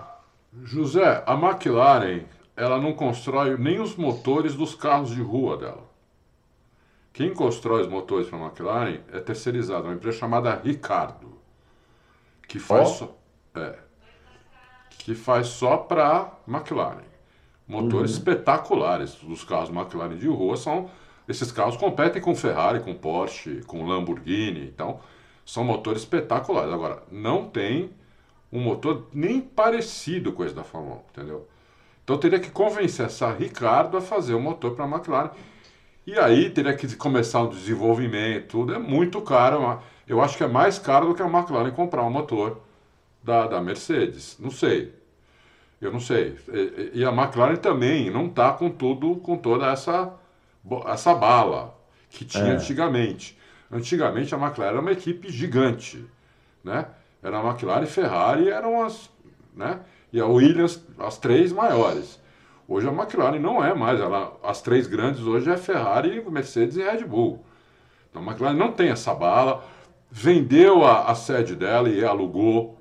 [0.62, 2.22] José, a McLaren
[2.56, 5.94] ela não constrói nem os motores dos carros de rua dela.
[7.12, 11.32] Quem constrói os motores para a McLaren é terceirizado, uma empresa chamada Ricardo,
[12.48, 12.92] que faz oh.
[12.92, 13.16] só,
[13.54, 13.78] é,
[14.98, 17.04] que faz só para McLaren.
[17.66, 18.18] Motores uhum.
[18.18, 19.22] espetaculares.
[19.22, 20.90] Os carros McLaren de rua são.
[21.26, 24.64] Esses carros competem com Ferrari, com Porsche, com Lamborghini.
[24.64, 25.00] Então,
[25.44, 26.72] são motores espetaculares.
[26.72, 27.90] Agora, não tem
[28.52, 31.48] um motor nem parecido com esse da Fórmula 1, entendeu?
[32.02, 35.30] Então, teria que convencer essa Ricardo a fazer o um motor para a McLaren.
[36.06, 38.74] E aí, teria que começar o desenvolvimento, tudo.
[38.74, 39.80] É muito caro.
[40.06, 42.60] Eu acho que é mais caro do que a McLaren comprar um motor
[43.24, 44.36] da, da Mercedes.
[44.38, 44.94] Não sei.
[45.80, 46.36] Eu não sei.
[46.52, 50.12] E, e a McLaren também não está com tudo, com toda essa,
[50.86, 51.74] essa bala
[52.10, 52.50] que tinha é.
[52.50, 53.36] antigamente.
[53.72, 56.04] Antigamente a McLaren era uma equipe gigante,
[56.62, 56.86] né?
[57.22, 59.10] Era a McLaren e Ferrari eram as,
[59.56, 59.80] né?
[60.12, 62.20] E a Williams as três maiores.
[62.68, 66.82] Hoje a McLaren não é mais, ela, as três grandes hoje é Ferrari, Mercedes e
[66.82, 67.44] Red Bull.
[68.10, 69.64] Então a McLaren não tem essa bala,
[70.10, 72.73] vendeu a, a sede dela e alugou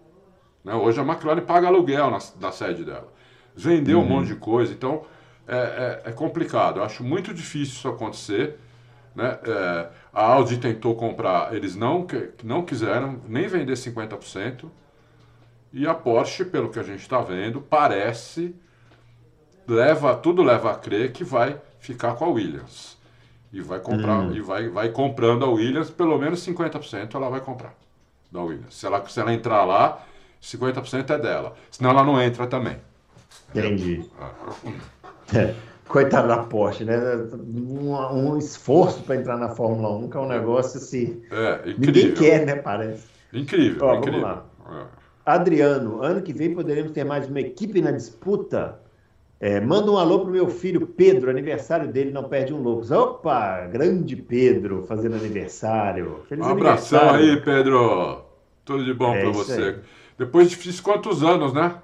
[0.64, 0.74] né?
[0.74, 3.11] Hoje a McLaren paga aluguel na, na sede dela.
[3.55, 4.05] Vendeu uhum.
[4.05, 5.03] um monte de coisa, então
[5.47, 6.80] é, é, é, complicado.
[6.80, 8.57] Eu acho muito difícil isso acontecer.
[9.16, 9.38] Né?
[9.43, 12.07] É, a Audi tentou comprar, eles não,
[12.43, 14.70] não quiseram nem vender 50%.
[15.72, 18.55] E a Porsche, pelo que a gente está vendo, parece,
[19.68, 22.97] leva tudo leva a crer que vai ficar com a Williams.
[23.51, 24.36] E vai comprar uhum.
[24.36, 27.74] e vai, vai comprando a Williams, pelo menos 50% ela vai comprar
[28.32, 28.76] da Williams.
[28.76, 30.03] Se ela, se ela entrar lá,
[30.43, 31.53] 50% é dela.
[31.71, 32.77] Senão ela não entra também.
[33.55, 34.05] Entendi.
[35.33, 35.53] É,
[35.87, 36.97] coitado da Porsche, né?
[37.33, 41.23] Um, um esforço para entrar na Fórmula 1, que é um negócio assim.
[41.31, 41.77] É, incrível.
[41.77, 42.55] Ninguém quer, né?
[42.57, 43.07] Parece.
[43.31, 44.21] Incrível, Ó, incrível.
[44.21, 44.45] Vamos lá.
[44.81, 45.03] É.
[45.25, 48.79] Adriano, ano que vem poderemos ter mais uma equipe na disputa.
[49.39, 52.93] É, manda um alô pro meu filho Pedro, aniversário dele, não perde um louco.
[52.93, 56.21] Opa, grande Pedro fazendo aniversário.
[56.27, 57.31] Feliz um abração aniversário.
[57.31, 58.25] aí, Pedro.
[58.65, 59.61] Tudo de bom é para você.
[59.61, 59.75] Aí.
[60.18, 61.76] Depois de quantos anos, né?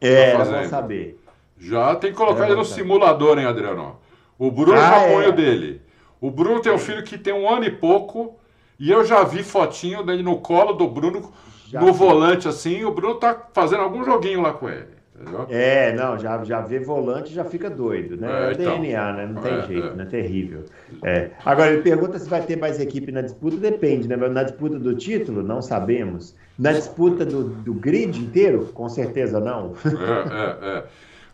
[0.00, 1.20] É, vamos saber.
[1.58, 2.82] Já tem que colocar ele no saber.
[2.82, 3.98] simulador, hein, Adriano?
[4.38, 5.28] O Bruno ah, já põe é.
[5.28, 5.82] o dele.
[6.20, 8.36] O Bruno tem um filho que tem um ano e pouco,
[8.78, 11.32] e eu já vi fotinho dele no colo do Bruno,
[11.68, 11.98] já no vi.
[11.98, 14.95] volante assim, o Bruno tá fazendo algum joguinho lá com ele.
[15.18, 15.46] Entendeu?
[15.48, 18.28] É, não, já, já vê volante já fica doido, né?
[18.28, 19.26] É, é então, DNA, né?
[19.26, 19.94] Não tem é, jeito, é.
[19.94, 20.04] né?
[20.04, 20.64] Terrível.
[21.02, 21.30] É.
[21.44, 24.16] Agora, ele pergunta se vai ter mais equipe na disputa, depende, né?
[24.16, 26.34] Na disputa do título, não sabemos.
[26.58, 29.74] Na disputa do, do grid inteiro, com certeza não.
[29.86, 30.84] É, é, é.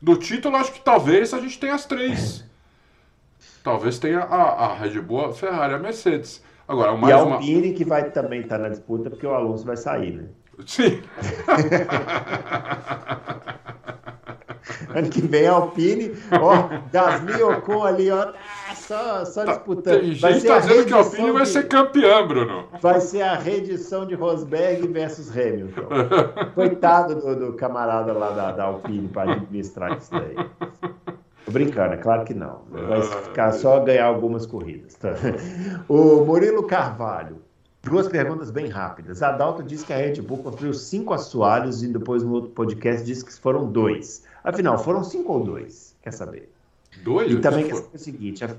[0.00, 2.44] Do título, acho que talvez a gente tenha as três.
[3.64, 6.42] Talvez tenha a, a Red Bull, a Ferrari e a Mercedes.
[6.66, 7.74] Agora, mais e a Alpine uma...
[7.74, 10.24] que vai também estar na disputa, porque o Alonso vai sair, né?
[10.66, 11.02] Sim.
[14.94, 20.00] Ano que vem a Alpine, ó, Gasly Ocon ali, ó, tá só, só tá, disputando.
[20.00, 21.32] Tem vai ser tá dizendo que a Alpine de...
[21.32, 22.64] vai ser campeã, Bruno.
[22.80, 25.88] Vai ser a reedição de Rosberg versus Hamilton.
[26.54, 30.36] Coitado do, do camarada lá da, da Alpine para administrar isso daí.
[31.44, 32.62] Tô brincando, é claro que não.
[32.70, 34.94] Vai ah, ficar só ganhar algumas corridas.
[34.94, 35.14] Tá?
[35.88, 37.42] O Murilo Carvalho.
[37.82, 39.24] Duas perguntas bem rápidas.
[39.24, 43.04] A Dalton disse que a Red Bull construiu cinco assoalhos e depois no outro podcast
[43.04, 44.22] disse que foram dois.
[44.44, 45.96] Afinal, foram cinco ou dois?
[46.02, 46.52] Quer saber?
[47.02, 47.32] Dois?
[47.32, 48.56] E também quer saber o seguinte: a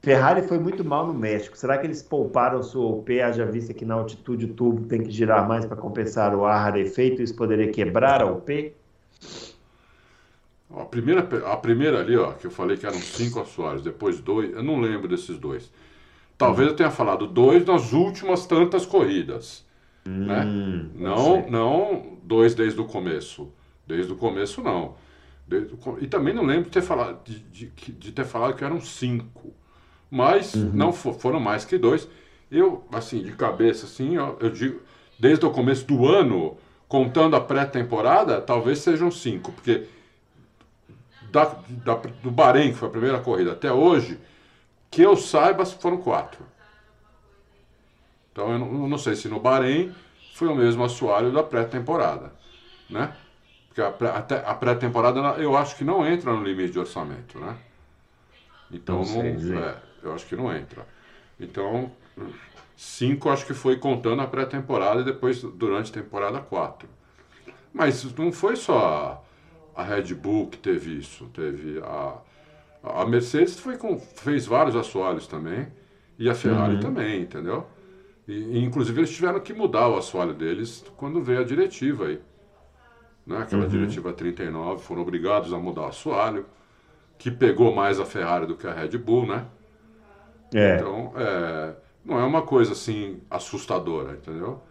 [0.00, 1.56] Ferrari foi muito mal no México.
[1.56, 5.10] Será que eles pouparam sua OP, haja vista que na altitude o tubo tem que
[5.10, 8.74] girar mais para compensar o ar rarefeito e isso poderia quebrar a OP?
[10.70, 14.52] A primeira, a primeira ali, ó, que eu falei que eram cinco assoalhos, depois dois,
[14.52, 15.70] eu não lembro desses dois.
[16.36, 19.64] Talvez eu tenha falado dois nas últimas tantas corridas.
[20.04, 20.44] Né?
[20.44, 21.08] Hum, né?
[21.08, 23.50] Não, não dois desde o começo.
[23.86, 24.94] Desde o começo, não.
[26.00, 29.54] E também não lembro de ter falado, de, de, de ter falado que eram cinco.
[30.10, 30.70] Mas uhum.
[30.72, 32.08] não for, foram mais que dois.
[32.50, 34.80] Eu, assim, de cabeça, assim, eu, eu digo,
[35.18, 36.56] desde o começo do ano,
[36.88, 39.52] contando a pré-temporada, talvez sejam cinco.
[39.52, 39.86] Porque
[41.30, 44.18] da, da, do Bahrein, que foi a primeira corrida, até hoje,
[44.90, 46.44] que eu saiba, foram quatro.
[48.32, 49.94] Então eu não, eu não sei se no Bahrein
[50.34, 52.32] foi o mesmo assoalho da pré-temporada,
[52.90, 53.14] né?
[53.76, 53.82] Porque
[54.34, 57.58] a pré-temporada eu acho que não entra no limite de orçamento, né?
[58.70, 60.86] Então, não não, é, eu acho que não entra.
[61.38, 61.92] Então,
[62.74, 66.88] cinco acho que foi contando a pré-temporada e depois durante a temporada quatro.
[67.70, 69.22] Mas não foi só
[69.74, 72.16] a, Red Bull que teve isso, teve a,
[72.82, 75.68] a Mercedes foi com, fez vários assoalhos também
[76.18, 76.80] e a Ferrari uhum.
[76.80, 77.66] também, entendeu?
[78.26, 82.18] E, e, inclusive eles tiveram que mudar o assoalho deles quando veio a diretiva aí
[83.26, 83.38] né?
[83.38, 83.68] aquela uhum.
[83.68, 86.46] diretiva 39, foram obrigados a mudar o assoalho,
[87.18, 89.46] que pegou mais a Ferrari do que a Red Bull, né?
[90.54, 90.76] É.
[90.76, 91.74] Então, é,
[92.04, 94.62] não é uma coisa assim assustadora, entendeu?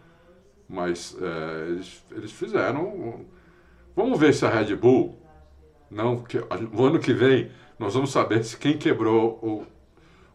[0.68, 3.26] Mas é, eles, eles fizeram.
[3.94, 5.20] Vamos ver se a Red Bull,
[5.90, 9.66] não, que, o ano que vem, nós vamos saber se quem quebrou o,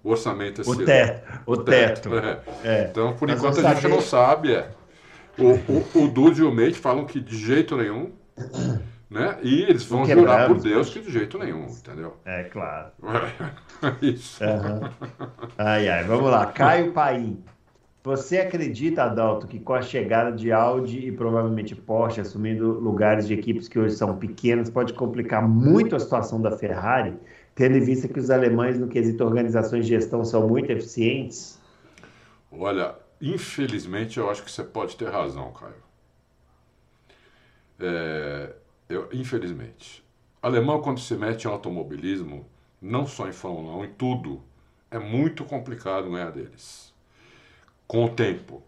[0.03, 2.09] o orçamento esse o teto, O teto.
[2.09, 2.15] teto.
[2.15, 2.41] É.
[2.63, 2.88] É.
[2.89, 4.53] Então, por nós enquanto, a gente não sabe.
[4.53, 4.69] É.
[5.38, 8.11] O, o, o Dude e o Mate falam que de jeito nenhum.
[9.09, 9.38] Né?
[9.43, 12.15] E eles vão jurar por Deus que de jeito nenhum, entendeu?
[12.23, 12.91] É claro.
[13.82, 14.41] É, isso.
[14.41, 14.89] Uhum.
[15.57, 16.45] Ai, ai, vamos lá.
[16.45, 17.43] Caio Paim.
[18.03, 23.34] Você acredita, Adalto, que com a chegada de Audi e provavelmente Porsche assumindo lugares de
[23.36, 27.13] equipes que hoje são pequenas, pode complicar muito a situação da Ferrari,
[27.53, 31.59] tendo em vista que os alemães, no quesito organizações de gestão, são muito eficientes?
[32.51, 35.84] Olha, Infelizmente, eu acho que você pode ter razão, Caio.
[37.80, 38.53] É,
[38.89, 40.03] eu, infelizmente.
[40.41, 42.47] Alemão, quando se mete em automobilismo,
[42.82, 44.41] não só em Fórmula 1, em tudo,
[44.89, 46.91] é muito complicado ganhar deles.
[47.88, 48.63] Com o tempo.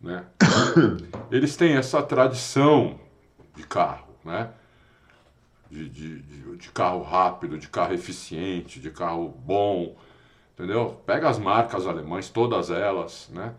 [0.00, 0.24] Né?
[1.30, 3.00] Eles têm essa tradição
[3.56, 4.52] de carro, né?
[5.68, 9.96] De, de, de, de carro rápido, de carro eficiente, de carro bom
[10.60, 11.00] entendeu?
[11.06, 13.54] Pega as marcas alemãs, todas elas, né?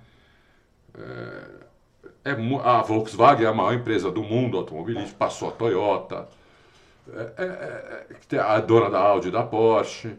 [2.23, 2.31] É, é,
[2.63, 6.27] a Volkswagen é a maior empresa do mundo automobilístico, passou a Toyota,
[7.11, 10.15] é, é, é a dona da Audi, da Porsche,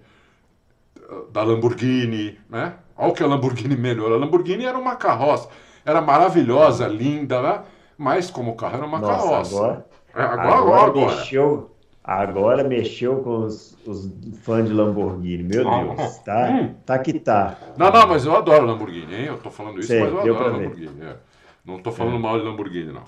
[1.30, 2.74] da Lamborghini, né?
[2.96, 4.16] Olha o que a Lamborghini melhorou.
[4.16, 5.48] A Lamborghini era uma carroça,
[5.84, 7.62] era maravilhosa, linda, né?
[7.96, 9.56] Mas como carro era uma Nossa, carroça.
[9.56, 11.71] Agora, é, agora, agora, agora.
[12.04, 14.10] Agora mexeu com os, os
[14.42, 15.44] fãs de Lamborghini.
[15.44, 16.74] Meu ah, Deus, tá, hum.
[16.84, 17.56] tá que tá.
[17.76, 19.24] Não, não, mas eu adoro Lamborghini, hein?
[19.26, 21.02] Eu tô falando isso, Sei, mas eu adoro Lamborghini.
[21.02, 21.16] É.
[21.64, 22.18] Não tô falando é.
[22.18, 23.04] mal de Lamborghini, não.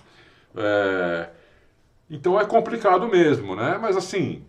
[0.56, 1.28] É...
[2.08, 3.78] Então é complicado mesmo, né?
[3.80, 4.44] Mas assim,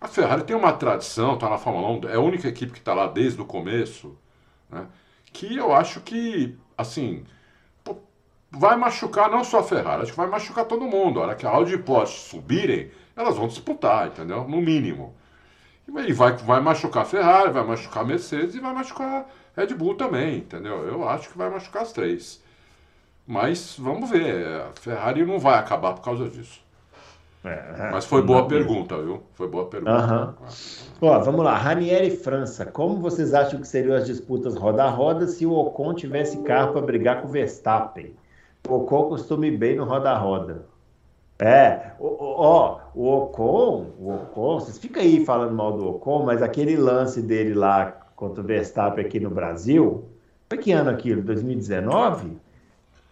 [0.00, 2.92] A Ferrari tem uma tradição, está na Fórmula 1, é a única equipe que está
[2.92, 4.16] lá desde o começo,
[4.70, 4.86] né?
[5.32, 7.24] que eu acho que, assim,
[8.50, 11.20] vai machucar não só a Ferrari, acho que vai machucar todo mundo.
[11.20, 14.46] A hora que a Audi e Porsche subirem, elas vão disputar, entendeu?
[14.46, 15.14] No mínimo.
[15.88, 19.74] E vai, vai machucar a Ferrari, vai machucar a Mercedes e vai machucar a Red
[19.74, 20.86] Bull também, entendeu?
[20.86, 22.42] Eu acho que vai machucar as três.
[23.26, 26.64] Mas vamos ver, a Ferrari não vai acabar por causa disso.
[27.44, 29.22] É, Mas foi boa pergunta, viu?
[29.34, 30.34] Foi boa pergunta.
[30.40, 30.46] Uhum.
[31.00, 32.66] Ó, vamos lá, Ranieri e França.
[32.66, 36.72] Como vocês acham que seriam as disputas roda a roda se o Ocon tivesse carro
[36.72, 38.14] para brigar com o Verstappen?
[38.68, 40.66] O Ocon costuma ir bem no roda a roda.
[41.38, 46.76] É, ó, o Ocon, o Ocon, vocês ficam aí falando mal do Ocon, mas aquele
[46.76, 50.04] lance dele lá contra o Verstappen aqui no Brasil,
[50.48, 51.22] foi que ano aquilo?
[51.22, 52.38] 2019?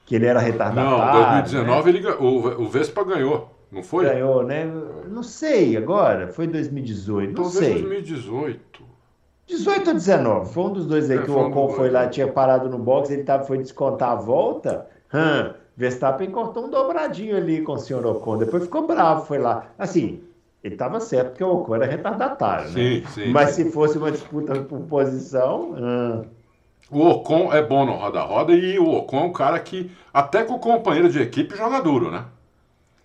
[0.06, 0.88] Que ele era retardado.
[0.88, 1.98] Não, 2019 né?
[1.98, 3.50] ele, o, o Vespa ganhou.
[3.70, 4.04] Não foi?
[4.04, 4.70] Ganhou, né?
[5.08, 6.28] Não sei agora.
[6.28, 7.82] Foi 2018, não Talvez sei.
[7.82, 8.82] 2018.
[9.46, 10.52] 18 ou 19?
[10.52, 13.10] Foi um dos dois aí é, que o Ocon foi lá, tinha parado no box,
[13.10, 14.86] ele tava, foi descontar a volta.
[15.12, 18.38] Hum, Verstappen cortou um dobradinho ali com o senhor Ocon.
[18.38, 19.66] Depois ficou bravo, foi lá.
[19.78, 20.22] Assim,
[20.62, 22.72] ele estava certo porque o Ocon era retardatário, né?
[22.72, 23.30] Sim, sim.
[23.30, 25.74] Mas se fosse uma disputa por posição.
[25.76, 26.24] Hum...
[26.90, 30.54] O Ocon é bom no roda-roda e o Ocon é um cara que, até com
[30.54, 32.24] o companheiro de equipe, joga duro, né?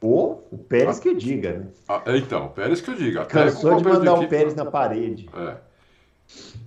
[0.02, 1.68] Ou o Pérez ah, que diga, né?
[1.88, 3.24] Ah, então, o Pérez que eu diga.
[3.24, 5.30] Até Cansou de mandar o Pérez na parede.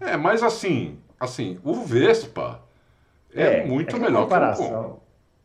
[0.00, 0.12] É.
[0.12, 2.60] é, mas assim, assim, o Vespa
[3.34, 5.00] é, é muito é melhor que o Ocon.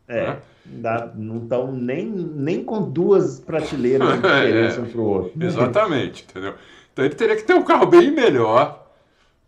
[0.06, 0.38] É, né?
[0.70, 5.32] Dá, não estão nem, nem com duas prateleiras de diferença é, um para o outro.
[5.44, 6.54] Exatamente, entendeu?
[6.92, 8.86] Então ele teria que ter um carro bem melhor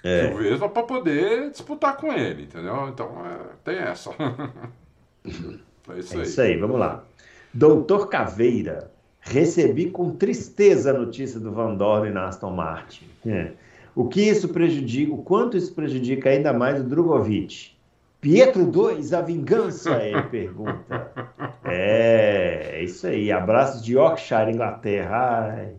[0.03, 0.29] é.
[0.29, 2.89] que o Vespa para poder disputar com ele, entendeu?
[2.89, 4.11] Então é, tem essa.
[5.25, 6.21] é isso aí.
[6.21, 7.05] É isso aí, vamos lá.
[7.53, 8.91] Doutor Caveira,
[9.21, 13.07] recebi com tristeza a notícia do Van Dorn na Aston Martin.
[13.27, 13.53] É.
[13.95, 17.73] O que isso prejudica, o quanto isso prejudica ainda mais o Drogovic?
[18.21, 21.11] Pietro 2, a vingança, ele pergunta.
[21.65, 23.33] É, é isso aí.
[23.33, 25.55] Abraços de Yorkshire, Inglaterra.
[25.55, 25.73] Ai.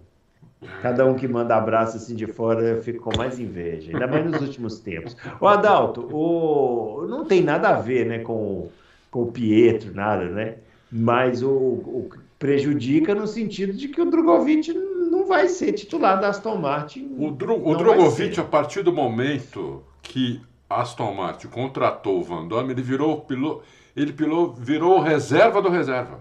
[0.81, 4.41] Cada um que manda abraço assim de fora fica com mais inveja, ainda mais nos
[4.41, 5.17] últimos tempos.
[5.39, 7.07] O Adalto, o...
[7.07, 8.69] não tem nada a ver né, com,
[9.09, 10.57] com o Pietro, nada, né?
[10.91, 16.29] mas o, o, prejudica no sentido de que o Drogovic não vai ser titular da
[16.29, 17.15] Aston Martin.
[17.17, 20.41] O, Dro o Drogovic, a partir do momento que
[20.76, 23.63] Aston Martin contratou o Van Damme, ele virou piloto,
[23.95, 26.19] ele pilou, virou reserva do reserva.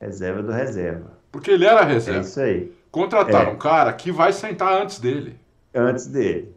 [0.00, 1.18] Reserva do reserva.
[1.30, 2.20] Porque ele era reserva.
[2.20, 2.72] É isso aí.
[2.90, 3.54] Contrataram é.
[3.54, 5.38] um cara que vai sentar antes dele.
[5.74, 6.54] Antes dele.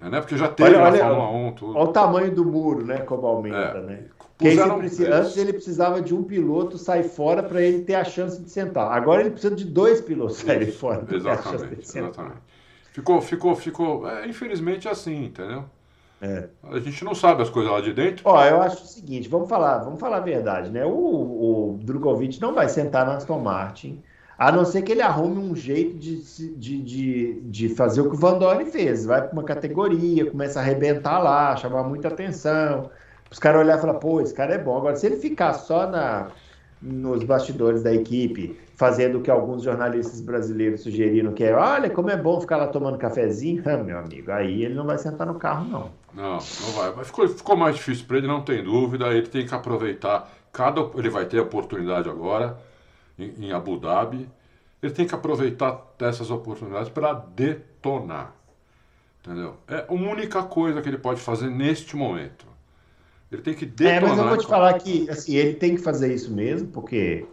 [0.00, 0.20] É, né?
[0.20, 1.76] Porque já teve olha, na olha, Fórmula 1 tudo.
[1.76, 2.98] Olha o tamanho do muro, né?
[2.98, 3.80] Como aumenta, é.
[3.82, 4.04] né?
[5.12, 8.92] Antes ele precisava de um piloto sair fora para ele ter a chance de sentar.
[8.92, 11.04] Agora ele precisa de dois pilotos saírem fora.
[11.10, 12.36] Exatamente, exatamente.
[12.92, 14.08] Ficou, ficou, ficou.
[14.08, 15.64] É, infelizmente é assim, entendeu?
[16.20, 16.48] É.
[16.64, 18.22] A gente não sabe as coisas lá de dentro.
[18.24, 20.84] Ó, eu acho o seguinte, vamos falar, vamos falar a verdade, né?
[20.84, 24.02] O, o Drogovic não vai sentar na Aston Martin,
[24.36, 28.16] a não ser que ele arrume um jeito de, de, de, de fazer o que
[28.16, 29.06] o Van Dorn fez.
[29.06, 32.90] Vai para uma categoria, começa a arrebentar lá, chamar muita atenção
[33.30, 34.76] os caras olharem e falar, pô, esse cara é bom.
[34.76, 36.28] Agora, se ele ficar só na,
[36.80, 42.10] nos bastidores da equipe, fazendo o que alguns jornalistas brasileiros sugeriram, que é, olha como
[42.10, 45.34] é bom ficar lá tomando cafezinho, ah, meu amigo, aí ele não vai sentar no
[45.34, 45.90] carro, não.
[46.14, 46.94] Não, não vai.
[46.96, 49.08] Mas ficou, ficou mais difícil para ele, não tem dúvida.
[49.08, 50.80] Ele tem que aproveitar cada.
[50.94, 52.56] Ele vai ter oportunidade agora
[53.18, 54.28] em, em Abu Dhabi.
[54.80, 58.32] Ele tem que aproveitar dessas oportunidades para detonar.
[59.20, 59.56] Entendeu?
[59.66, 62.46] É a única coisa que ele pode fazer neste momento.
[63.30, 63.96] Ele tem que detonar.
[63.96, 67.26] É, mas eu vou te falar que assim, ele tem que fazer isso mesmo, porque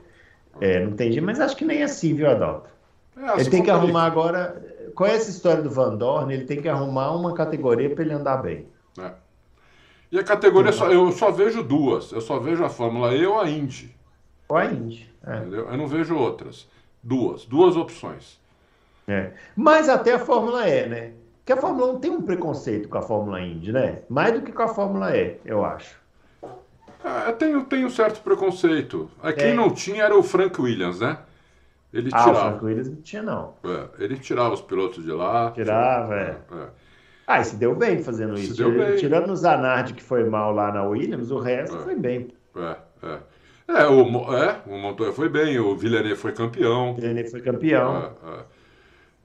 [0.62, 2.70] é, não tem jeito, mas acho que nem assim, viu, Adalto?
[3.18, 4.12] É, ele tem que arrumar ali.
[4.12, 4.76] agora.
[4.93, 8.38] Com essa história do Van Dorn, ele tem que arrumar uma categoria para ele andar
[8.38, 8.66] bem.
[8.97, 9.12] É.
[10.10, 12.14] E a categoria, só, eu só vejo duas.
[12.14, 13.93] Eu só vejo a Fórmula E ou a Indy.
[14.47, 15.14] Ou a Indy.
[15.28, 15.38] É.
[15.51, 16.66] Eu não vejo outras.
[17.03, 17.43] Duas.
[17.45, 18.39] Duas opções.
[19.06, 19.32] É.
[19.53, 21.12] Mas até a Fórmula E, né?
[21.45, 24.01] que a Fórmula 1 tem um preconceito com a Fórmula Indy, né?
[24.10, 25.95] Mais do que com a Fórmula E, eu acho.
[27.08, 29.12] Ah, eu tenho, tenho um certo preconceito.
[29.22, 29.53] É, quem é.
[29.53, 31.20] não tinha era o Frank Williams, né?
[31.93, 32.32] Ele ah, tirava.
[32.32, 33.53] o Frank Williams não tinha, não.
[33.64, 35.51] É, ele tirava os pilotos de lá.
[35.51, 36.38] Tirava, é.
[36.51, 36.68] é.
[37.28, 38.58] Ah, e se deu bem fazendo se isso.
[38.58, 38.95] Deu bem.
[38.95, 41.80] Tirando o Zanardi, que foi mal lá na Williams, o resto é.
[41.80, 42.34] foi bem.
[42.56, 43.18] É, é.
[43.68, 46.95] É, o, é, o Montoya foi bem, o Villeneuve foi campeão.
[46.95, 47.97] Villeneuve foi campeão.
[47.97, 48.39] É, é.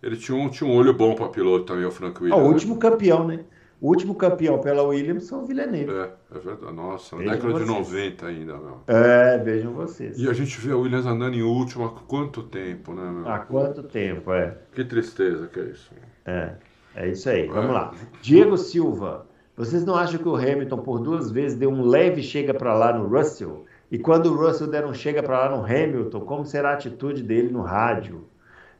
[0.03, 2.43] Ele tinha um, tinha um olho bom para piloto também, o Frank Williams.
[2.43, 3.41] o último campeão, né?
[3.81, 5.91] O último campeão pela Williams foi o Villeneuve.
[5.91, 6.75] É, é verdade.
[6.75, 7.67] Nossa, na década vocês.
[7.67, 8.81] de 90 ainda, meu.
[8.87, 10.19] É, vejam vocês.
[10.19, 13.27] E a gente vê a Williams andando em último há quanto tempo, né, meu?
[13.27, 14.59] Há quanto tempo, é.
[14.75, 15.91] Que tristeza que é isso.
[16.27, 16.53] É,
[16.95, 17.47] é isso aí.
[17.47, 17.49] É.
[17.49, 17.95] Vamos lá.
[18.21, 19.27] Diego Silva.
[19.57, 22.93] Vocês não acham que o Hamilton por duas vezes deu um leve chega para lá
[22.93, 23.65] no Russell?
[23.91, 27.23] E quando o Russell der um chega para lá no Hamilton, como será a atitude
[27.23, 28.27] dele no rádio?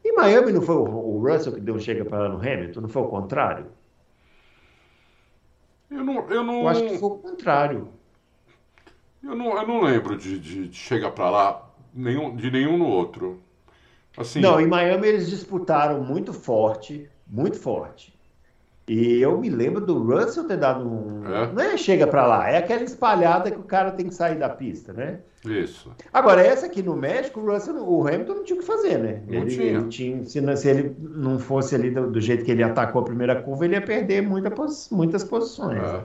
[0.05, 2.89] Em Miami não foi o Russell que deu um chega para lá no Hamilton, não
[2.89, 3.67] foi o contrário?
[5.91, 6.61] Eu não, eu não.
[6.61, 7.89] Eu acho que foi o contrário.
[9.23, 12.87] Eu não, eu não lembro de, de, de chegar para lá nenhum, de nenhum no
[12.87, 13.43] outro.
[14.17, 14.41] Assim...
[14.41, 18.19] Não, em Miami eles disputaram muito forte, muito forte.
[18.91, 21.23] E eu me lembro do Russell ter dado um.
[21.25, 21.53] É?
[21.53, 24.49] Não é chega para lá, é aquela espalhada que o cara tem que sair da
[24.49, 25.21] pista, né?
[25.45, 25.93] Isso.
[26.13, 29.23] Agora, essa aqui no México, o Russell, o Hamilton não tinha o que fazer, né?
[29.29, 29.65] Não ele, tinha.
[29.65, 33.03] Ele tinha se, não, se, ele não fosse ali do, do, jeito que ele atacou
[33.03, 34.53] a primeira curva, ele ia perder muita,
[34.91, 35.79] muitas posições.
[35.79, 36.03] É, né?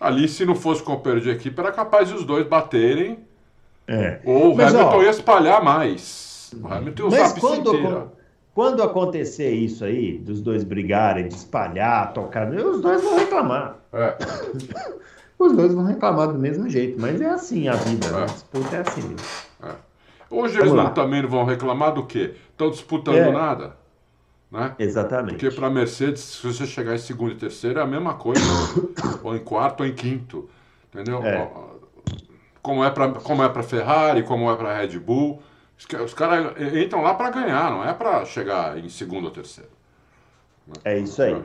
[0.00, 0.04] é.
[0.04, 3.20] Ali, se não fosse companheiro de equipe, era capaz de os dois baterem.
[3.86, 4.18] É.
[4.24, 6.50] Ou o Mas, Hamilton ó, ia espalhar mais.
[6.60, 7.88] O Hamilton ia usar a pista inteira.
[7.88, 8.16] Quando
[8.82, 13.76] acontecer isso aí, dos dois brigarem, de espalhar, tocar, os dois vão reclamar.
[13.92, 14.16] É.
[15.38, 18.20] Os dois vão reclamar do mesmo jeito, mas é assim a vida, né?
[18.20, 18.22] é.
[18.22, 19.26] a disputa é assim mesmo.
[19.62, 19.74] É.
[20.30, 22.34] Hoje eles não, também não vão reclamar do quê?
[22.50, 23.30] Estão disputando é.
[23.30, 23.76] nada.
[24.50, 24.74] Né?
[24.78, 25.34] Exatamente.
[25.34, 28.40] Porque para a Mercedes, se você chegar em segundo e terceiro, é a mesma coisa.
[29.22, 30.48] ou em quarto ou em quinto.
[30.92, 31.22] Entendeu?
[31.22, 31.50] É.
[32.62, 35.42] Como é para como é para Ferrari, como é para Red Bull.
[35.76, 39.70] Os caras entram lá para ganhar, não é para chegar em segundo ou terceiro.
[40.84, 41.42] É isso aí.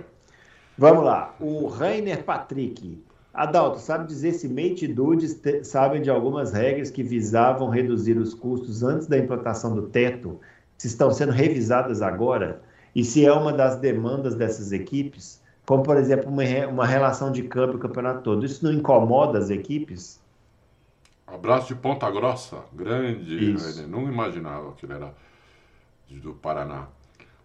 [0.77, 1.35] Vamos lá.
[1.39, 3.03] O Rainer Patrick.
[3.33, 8.33] Adalto, sabe dizer se Mate e Dudes sabem de algumas regras que visavam reduzir os
[8.33, 10.39] custos antes da implantação do teto,
[10.77, 12.61] se estão sendo revisadas agora,
[12.93, 17.43] e se é uma das demandas dessas equipes, como por exemplo uma, uma relação de
[17.43, 18.45] câmbio o campeonato todo.
[18.45, 20.20] Isso não incomoda as equipes?
[21.33, 23.53] Abraço de Ponta Grossa, grande.
[23.53, 23.87] Isso.
[23.87, 25.13] Não imaginava que ele era
[26.09, 26.87] do Paraná.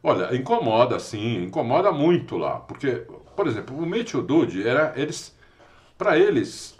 [0.02, 5.36] Olha, incomoda sim, incomoda muito lá, porque, por exemplo, o Mitchell Dude era eles,
[5.96, 6.76] para eles,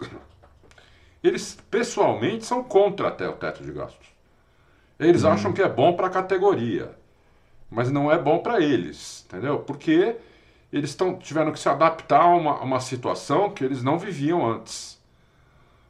[1.23, 4.07] eles pessoalmente são contra até o teto de gastos.
[4.99, 5.29] Eles hum.
[5.29, 6.91] acham que é bom para a categoria,
[7.69, 9.59] mas não é bom para eles, entendeu?
[9.59, 10.15] Porque
[10.71, 14.45] eles tão, tiveram que se adaptar a uma, a uma situação que eles não viviam
[14.49, 15.01] antes,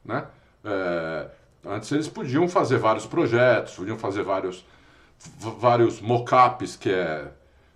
[0.03, 0.27] né?
[0.67, 1.29] É,
[1.65, 4.65] antes eles podiam fazer vários projetos, podiam fazer vários,
[5.59, 7.31] vários mock-ups, que é.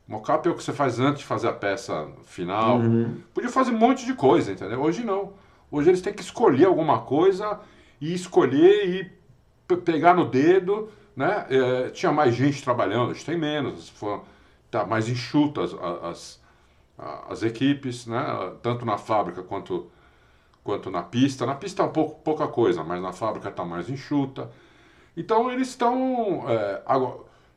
[0.08, 2.80] Mock-up é o que você faz antes de fazer a peça final.
[2.80, 3.22] Uhum.
[3.34, 4.82] Podia fazer um monte de coisa, entendeu?
[4.82, 5.34] Hoje não.
[5.72, 7.60] Hoje eles têm que escolher alguma coisa
[8.02, 11.46] e escolher e pegar no dedo, né?
[11.50, 14.24] É, tinha mais gente trabalhando, hoje tem menos, foram,
[14.70, 16.42] tá mais enxutas as, as,
[17.30, 18.52] as equipes, né?
[18.62, 19.90] Tanto na fábrica quanto
[20.64, 21.46] quanto na pista.
[21.46, 24.50] Na pista é um pouco pouca coisa, mas na fábrica está mais enxuta.
[25.16, 26.82] Então eles estão é,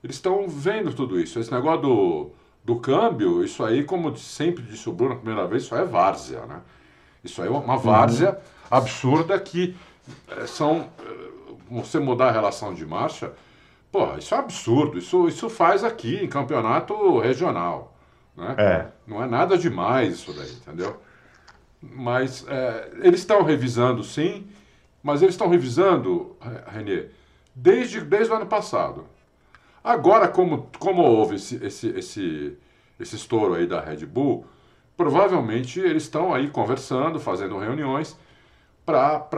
[0.03, 1.39] eles estão vendo tudo isso.
[1.39, 2.31] Esse negócio do,
[2.65, 6.47] do câmbio, isso aí, como sempre disse o Bruno na primeira vez, isso é várzea,
[6.47, 6.61] né?
[7.23, 8.37] Isso aí é uma várzea uhum.
[8.71, 9.75] absurda que
[10.29, 11.29] é, são é,
[11.71, 13.33] você mudar a relação de marcha,
[13.91, 14.99] porra, isso é absurdo.
[14.99, 17.95] Isso, isso faz aqui em campeonato regional.
[18.37, 18.55] Né?
[18.59, 18.87] É.
[19.07, 21.01] Não é nada demais isso daí, entendeu?
[21.93, 24.47] Mas é, eles estão revisando, sim,
[25.03, 27.07] mas eles estão revisando, Renê,
[27.55, 29.07] desde, desde o ano passado.
[29.83, 32.59] Agora, como, como houve esse, esse, esse,
[32.99, 34.47] esse estouro aí da Red Bull,
[34.97, 38.17] provavelmente eles estão aí conversando, fazendo reuniões
[38.87, 39.29] para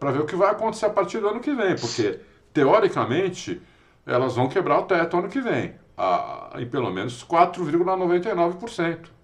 [0.00, 2.20] é, ver o que vai acontecer a partir do ano que vem, porque,
[2.52, 3.60] teoricamente,
[4.06, 9.21] elas vão quebrar o teto ano que vem, a, em pelo menos 4,99%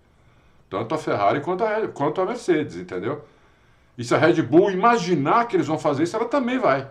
[0.69, 3.25] tanto a Ferrari quanto a, quanto a Mercedes, entendeu?
[3.97, 6.89] E se a Red Bull imaginar que eles vão fazer isso, ela também vai.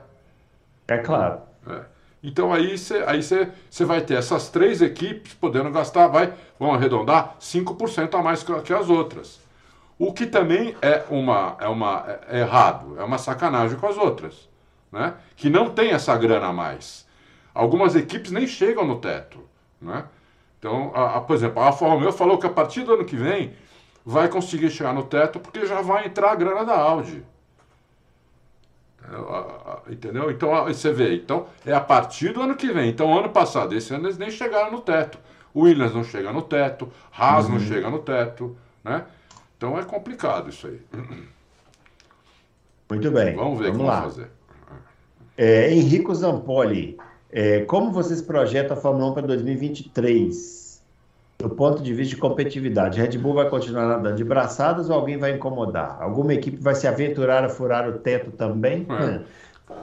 [0.87, 1.39] É claro.
[1.67, 1.81] É.
[2.23, 6.73] Então aí você aí cê, cê vai ter essas três equipes podendo gastar, vai, vão
[6.73, 9.39] arredondar 5% a mais que, que as outras.
[9.99, 14.49] O que também é uma é uma é errado, é uma sacanagem com as outras,
[14.91, 15.13] né?
[15.35, 17.07] Que não tem essa grana a mais.
[17.53, 19.39] Algumas equipes nem chegam no teto,
[19.81, 20.05] né?
[20.59, 23.15] Então, a, a, por exemplo, a Alfa Romeo falou que a partir do ano que
[23.15, 23.53] vem
[24.07, 27.21] vai conseguir chegar no teto porque já vai entrar a grana da Audi.
[29.89, 30.31] Entendeu?
[30.31, 32.89] Então você vê, então é a partir do ano que vem.
[32.89, 35.19] Então, ano passado, esse ano eles nem chegaram no teto.
[35.53, 37.53] O Williams não chega no teto, Haas uhum.
[37.53, 39.05] não chega no teto, né?
[39.57, 40.79] Então é complicado isso aí.
[42.89, 43.35] Muito bem.
[43.35, 44.29] Vamos ver o que vamos fazer.
[45.35, 46.97] É, Henrico Zampoli,
[47.29, 50.66] é, como vocês projetam a Fórmula 1 para 2023?
[51.37, 55.17] Do ponto de vista de competitividade, Red Bull vai continuar nadando de braçadas ou alguém
[55.17, 56.01] vai incomodar?
[56.01, 58.87] Alguma equipe vai se aventurar a furar o teto também?
[58.89, 59.21] É.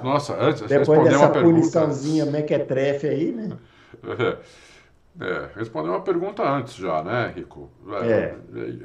[0.02, 3.56] Nossa, antes Depois dessa puniçãozinha mequetrefe aí, né?
[4.02, 4.36] É,
[5.24, 7.70] é, responder uma pergunta antes já, né, Rico?
[8.02, 8.34] É.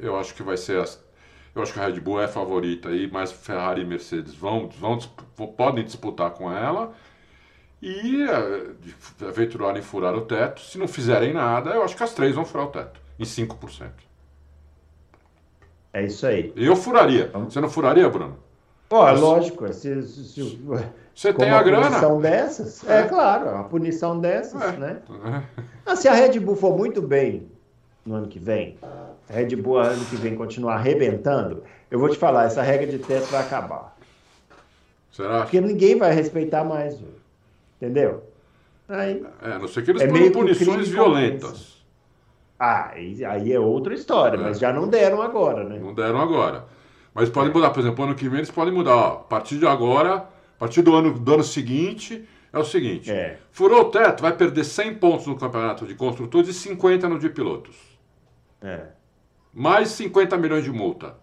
[0.00, 0.80] Eu acho que vai ser.
[0.80, 1.02] As,
[1.54, 4.98] eu acho que a Red Bull é favorita aí, mas Ferrari e Mercedes vão, vão,
[5.56, 6.92] podem disputar com ela
[7.82, 10.60] e é, aventurarem furar o teto.
[10.60, 13.90] Se não fizerem nada, eu acho que as três vão furar o teto, em 5%.
[15.92, 16.52] É isso aí.
[16.56, 17.30] Eu furaria.
[17.32, 18.36] Você não furaria, Bruno?
[18.88, 19.72] Pô, é lógico.
[19.72, 20.60] Se, se,
[21.14, 21.80] você tem a grana.
[21.80, 22.88] Uma punição dessas?
[22.88, 24.76] É, é claro, uma punição dessas, é.
[24.76, 25.02] né?
[25.86, 25.96] É.
[25.96, 27.48] se a Red Bull for muito bem
[28.04, 32.16] no ano que vem, a Red Bull ano que vem continuar arrebentando, eu vou te
[32.16, 33.96] falar, essa regra de teto vai acabar.
[35.12, 35.42] Será?
[35.42, 36.96] Porque ninguém vai respeitar mais,
[37.80, 38.24] entendeu?
[38.88, 41.80] Aí, é, a não ser que eles é punições violentas.
[42.58, 44.40] Ah, aí é outra história, é.
[44.40, 45.78] mas já não deram agora, né?
[45.78, 46.66] Não deram agora.
[47.14, 48.94] Mas podem mudar, por exemplo, ano que vem eles podem mudar.
[48.94, 50.28] Ó, a partir de agora
[50.60, 53.38] a partir do ano, do ano seguinte, é o seguinte: é.
[53.50, 57.30] furou o teto, vai perder 100 pontos no campeonato de construtores e 50 no de
[57.30, 57.74] pilotos.
[58.60, 58.88] É.
[59.54, 61.16] Mais 50 milhões de multa.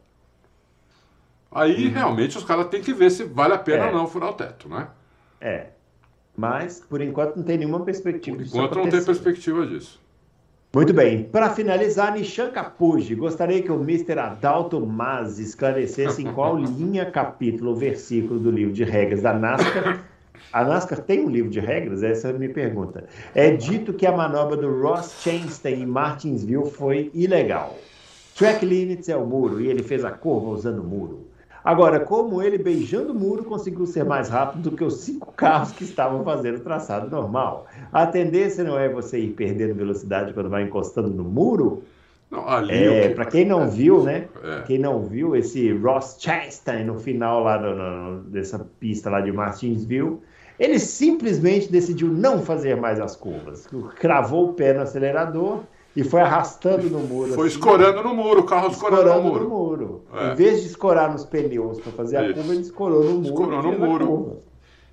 [1.52, 1.94] Aí uhum.
[1.94, 3.88] realmente os caras têm que ver se vale a pena é.
[3.90, 4.88] ou não furar o teto, né?
[5.40, 5.68] É.
[6.38, 8.56] Mas, por enquanto, não tem nenhuma perspectiva por disso.
[8.56, 10.00] Enquanto não tem perspectiva disso.
[10.72, 11.24] Muito bem.
[11.24, 14.20] Para finalizar, Nishan Capuji, gostaria que o Mr.
[14.20, 20.06] Adalto Mas esclarecesse em qual linha, capítulo ou versículo do livro de regras da NASCAR.
[20.54, 22.04] A NASCAR tem um livro de regras?
[22.04, 23.06] Essa é a minha pergunta.
[23.34, 27.76] É dito que a manobra do Ross Chastain em Martinsville foi ilegal.
[28.36, 31.28] Track limits é o muro e ele fez a curva usando o muro.
[31.68, 35.74] Agora, como ele beijando o muro conseguiu ser mais rápido do que os cinco carros
[35.74, 37.68] que estavam fazendo o traçado normal?
[37.92, 41.84] A tendência não é você ir perdendo velocidade quando vai encostando no muro?
[42.32, 44.30] Não, ali é, Para quem não viu, né?
[44.42, 44.62] É.
[44.62, 49.34] Quem não viu esse Ross Chastain no final lá do, no, dessa pista lá de
[49.34, 50.20] Martinsville,
[50.58, 53.68] ele simplesmente decidiu não fazer mais as curvas.
[54.00, 55.64] Cravou o pé no acelerador
[55.98, 57.34] e foi arrastando no muro.
[57.34, 59.44] Foi assim, escorando no muro, o carro escorando, escorando no muro.
[59.44, 59.57] No muro.
[60.18, 60.32] É.
[60.32, 62.32] Em vez de escorar nos pneus para fazer Isso.
[62.32, 63.26] a curva, ele escorou no muro.
[63.28, 64.40] Escorou no muro.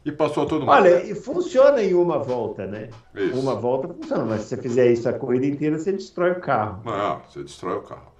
[0.04, 0.70] E passou todo mundo.
[0.70, 2.90] Olha, e funciona em uma volta, né?
[3.14, 3.40] Isso.
[3.40, 6.82] Uma volta funciona, mas se você fizer isso a corrida inteira, você destrói o carro.
[6.84, 8.12] Não, você destrói o carro.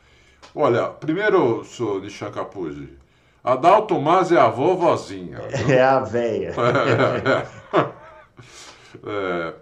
[0.55, 2.89] Olha, primeiro, senhor Nishan Capuzzi,
[3.43, 5.41] a Dalton Mas é a vovozinha.
[5.69, 6.55] É a véia.
[6.57, 7.79] É,
[9.07, 9.55] é, é.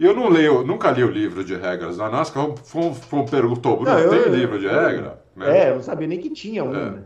[0.00, 2.56] Eu não leio, nunca li o livro de regras da NASCAR.
[2.64, 5.19] Foi, foi, perguntou, Bruno, não, tem eu, livro de eu, regra?
[5.40, 5.58] Né?
[5.58, 6.74] É, eu não sabia nem que tinha um.
[6.74, 6.90] É.
[6.90, 7.02] Né?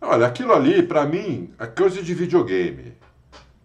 [0.00, 2.92] Olha, aquilo ali, para mim, é coisa de videogame.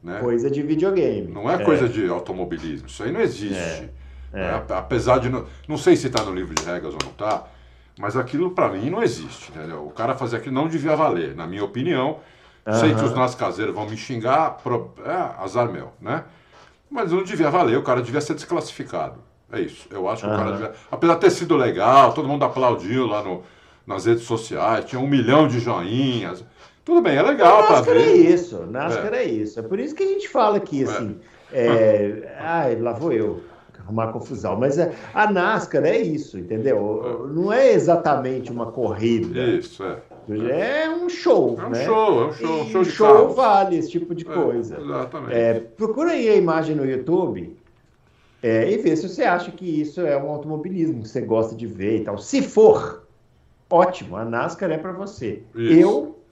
[0.04, 0.20] Né?
[0.20, 1.28] Coisa de videogame.
[1.34, 2.88] Não é, é, coisa de automobilismo.
[2.88, 3.90] Isso aí não existe.
[4.32, 4.38] É.
[4.38, 4.64] Né?
[4.70, 5.30] Apesar de.
[5.30, 7.48] Não, não sei se está no livro de regras ou não está,
[7.98, 9.52] mas aquilo para mim não existe.
[9.52, 9.86] Entendeu?
[9.86, 12.20] O cara fazer aquilo não devia valer, na minha opinião.
[12.68, 12.74] Uhum.
[12.74, 16.26] Sei que os nossos caseiros vão me xingar, pro, é, azar meu, né?
[16.90, 19.24] Mas não devia valer, o cara devia ser desclassificado.
[19.52, 19.88] É isso.
[19.90, 20.36] Eu acho que uhum.
[20.36, 20.74] o cara devia.
[20.92, 23.44] Apesar de ter sido legal, todo mundo aplaudiu lá no,
[23.88, 26.44] nas redes sociais, tinha um milhão de joinhas.
[26.84, 27.96] Tudo bem, é legal para ver.
[27.96, 29.24] NASCAR é isso, NASCAR é.
[29.24, 29.26] é.
[29.26, 29.60] isso.
[29.60, 30.84] É por isso que a gente fala aqui, é.
[30.84, 31.16] assim.
[31.52, 32.36] É...
[32.40, 33.42] Ai, lá vou eu
[33.80, 34.58] arrumar confusão.
[34.58, 37.28] Mas é, a NASCAR é isso, entendeu?
[37.30, 37.34] É.
[37.34, 39.40] Não é exatamente uma corrida.
[39.40, 39.98] Isso, é.
[40.30, 41.86] É um show, é um né?
[41.86, 42.64] show, é um show.
[42.66, 44.78] E show, show vale esse tipo de é, coisa.
[44.78, 45.34] exatamente.
[45.34, 47.58] É, procura aí a imagem no YouTube
[48.44, 51.66] é, e vê se você acha que isso é um automobilismo que você gosta de
[51.66, 52.18] ver e tal.
[52.18, 53.07] Se for,
[53.70, 55.44] ótimo, a NASCAR é para você.
[55.56, 55.80] Isso.
[55.80, 56.24] Eu.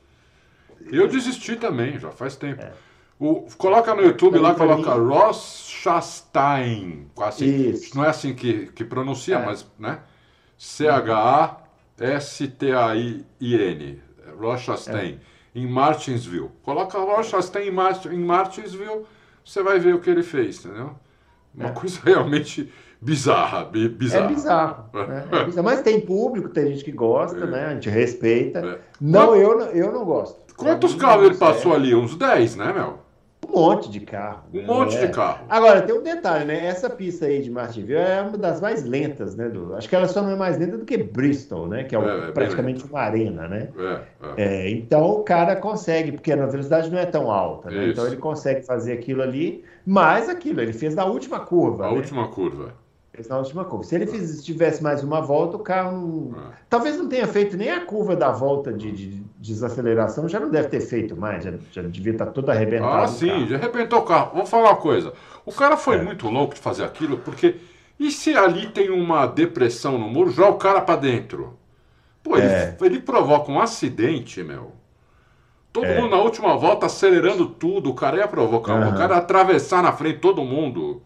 [0.92, 2.62] Eu desisti também, já faz tempo.
[2.62, 2.72] É.
[3.20, 7.08] O, coloca no YouTube lá, coloca Ross Chastain.
[7.18, 7.96] Assim, Isso.
[7.96, 9.46] Não é assim que, que pronuncia, é.
[9.46, 10.00] mas, né?
[10.58, 11.66] C-H-A.
[11.98, 13.24] S-T-A-I-N,
[14.38, 15.20] Rochastain,
[15.56, 15.60] é.
[15.60, 16.52] em Martinsville.
[16.62, 19.06] Coloca Rochastain em, Martinsville,
[19.44, 20.94] você vai ver o que ele fez, entendeu?
[21.54, 21.72] Uma é.
[21.72, 22.70] coisa realmente
[23.02, 24.26] bizarra, bizarra.
[24.26, 25.28] É bizarro, né?
[25.32, 25.66] é bizarro.
[25.66, 27.48] Mas tem público, tem gente que gosta, é.
[27.48, 27.66] né?
[27.66, 28.60] A gente respeita.
[28.60, 28.80] É.
[29.00, 30.46] Não, eu, eu não gosto.
[30.56, 31.94] Quantos carros ele passou ali?
[31.94, 33.06] Uns 10, né, Mel?
[33.48, 34.44] Um monte de carro.
[34.54, 35.06] Um monte é.
[35.06, 35.46] de carro.
[35.48, 36.66] Agora, tem um detalhe, né?
[36.66, 39.48] Essa pista aí de Martinville é uma das mais lentas, né?
[39.48, 39.76] Do...
[39.76, 41.84] Acho que ela só não é mais lenta do que Bristol, né?
[41.84, 43.70] Que é, é, é praticamente uma arena, né?
[44.38, 47.90] É, é, então o cara consegue, porque a velocidade não é tão alta, né?
[47.90, 51.86] Então ele consegue fazer aquilo ali, mas aquilo, ele fez na última curva.
[51.86, 51.96] A né?
[51.96, 52.74] última curva
[53.30, 53.84] na última curva.
[53.84, 56.32] Se ele fiz, tivesse mais uma volta, o carro.
[56.32, 56.52] Não...
[56.70, 60.68] Talvez não tenha feito nem a curva da volta de, de, desaceleração, já não deve
[60.68, 63.04] ter feito mais, já, já devia estar todo arrebentado.
[63.04, 64.32] Ah, sim, já arrebentou o carro.
[64.36, 65.14] Vou falar uma coisa.
[65.46, 66.02] O cara foi é.
[66.02, 67.56] muito louco de fazer aquilo, porque
[67.98, 71.58] E se ali tem uma depressão no muro, joga o cara para dentro.
[72.22, 72.76] Pô, ele, É.
[72.82, 74.74] ele provoca um acidente, meu.
[75.72, 76.02] Todo É.
[76.02, 78.96] mundo na última volta acelerando tudo, o cara ia provocar, um- Aham.
[78.96, 81.02] o cara ia atravessar na frente todo mundo.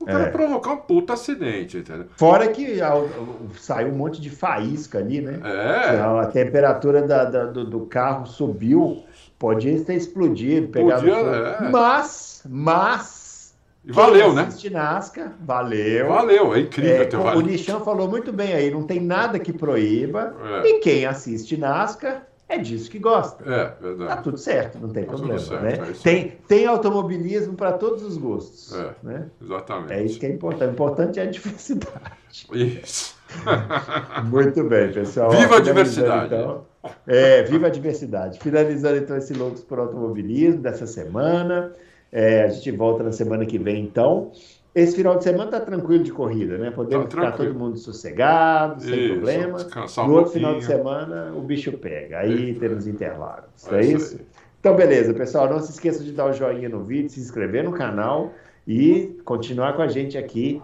[0.00, 0.30] O cara É.
[0.30, 2.06] provocar um puta acidente, entendeu?
[2.16, 5.40] Fora que a- o- saiu um monte de faísca ali, né?
[5.44, 9.02] É, A temperatura da- da- do, do carro subiu,
[9.38, 11.68] podia ter explodido, pegado Podia, é.
[11.70, 13.54] Mas, mas.
[13.84, 14.42] e valeu, quem né?
[14.42, 16.08] assiste NASCAR, valeu.
[16.08, 17.48] Valeu, é incrível É, ter o valido.
[17.50, 20.34] Nishan falou muito bem aí, não tem nada que proíba.
[20.64, 20.68] É.
[20.68, 23.44] E quem assiste NASCAR é disso que gosta.
[23.44, 24.22] É, Tá verdade.
[24.24, 25.72] tudo certo, não tem Tá problema, certo, né?
[25.90, 28.94] é tem, tem automobilismo para todos os gostos, É.
[29.02, 29.26] né?
[29.42, 29.92] Exatamente.
[29.92, 30.68] É isso que é importante.
[30.70, 32.12] O importante é a diversidade.
[32.52, 33.16] Isso.
[34.30, 35.30] Muito bem, pessoal.
[35.30, 36.26] Viva a diversidade.
[36.34, 36.64] Então,
[37.06, 38.38] é, viva a diversidade.
[38.38, 41.72] Finalizando então esse Loucos por Automobilismo dessa semana.
[42.10, 44.32] É, a gente volta na semana que vem, então.
[44.78, 46.70] Esse final de semana tá tranquilo de corrida, né?
[46.70, 49.54] Podemos Tá ficar todo mundo sossegado, sem Isso, problema.
[49.54, 52.18] descansar um no outro final de semana, o bicho pega.
[52.20, 52.60] Aí Isso.
[52.60, 53.66] temos intervalos.
[53.72, 54.26] É É isso aí.
[54.60, 55.48] Então, beleza, pessoal.
[55.48, 58.32] Não se esqueça de dar o joinha no vídeo, se inscrever no canal
[58.66, 60.62] e continuar com a gente aqui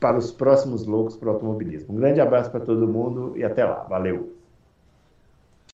[0.00, 1.92] para os próximos Loucos para o Automobilismo.
[1.94, 3.84] Um grande abraço para todo mundo e até lá.
[3.88, 4.32] Valeu!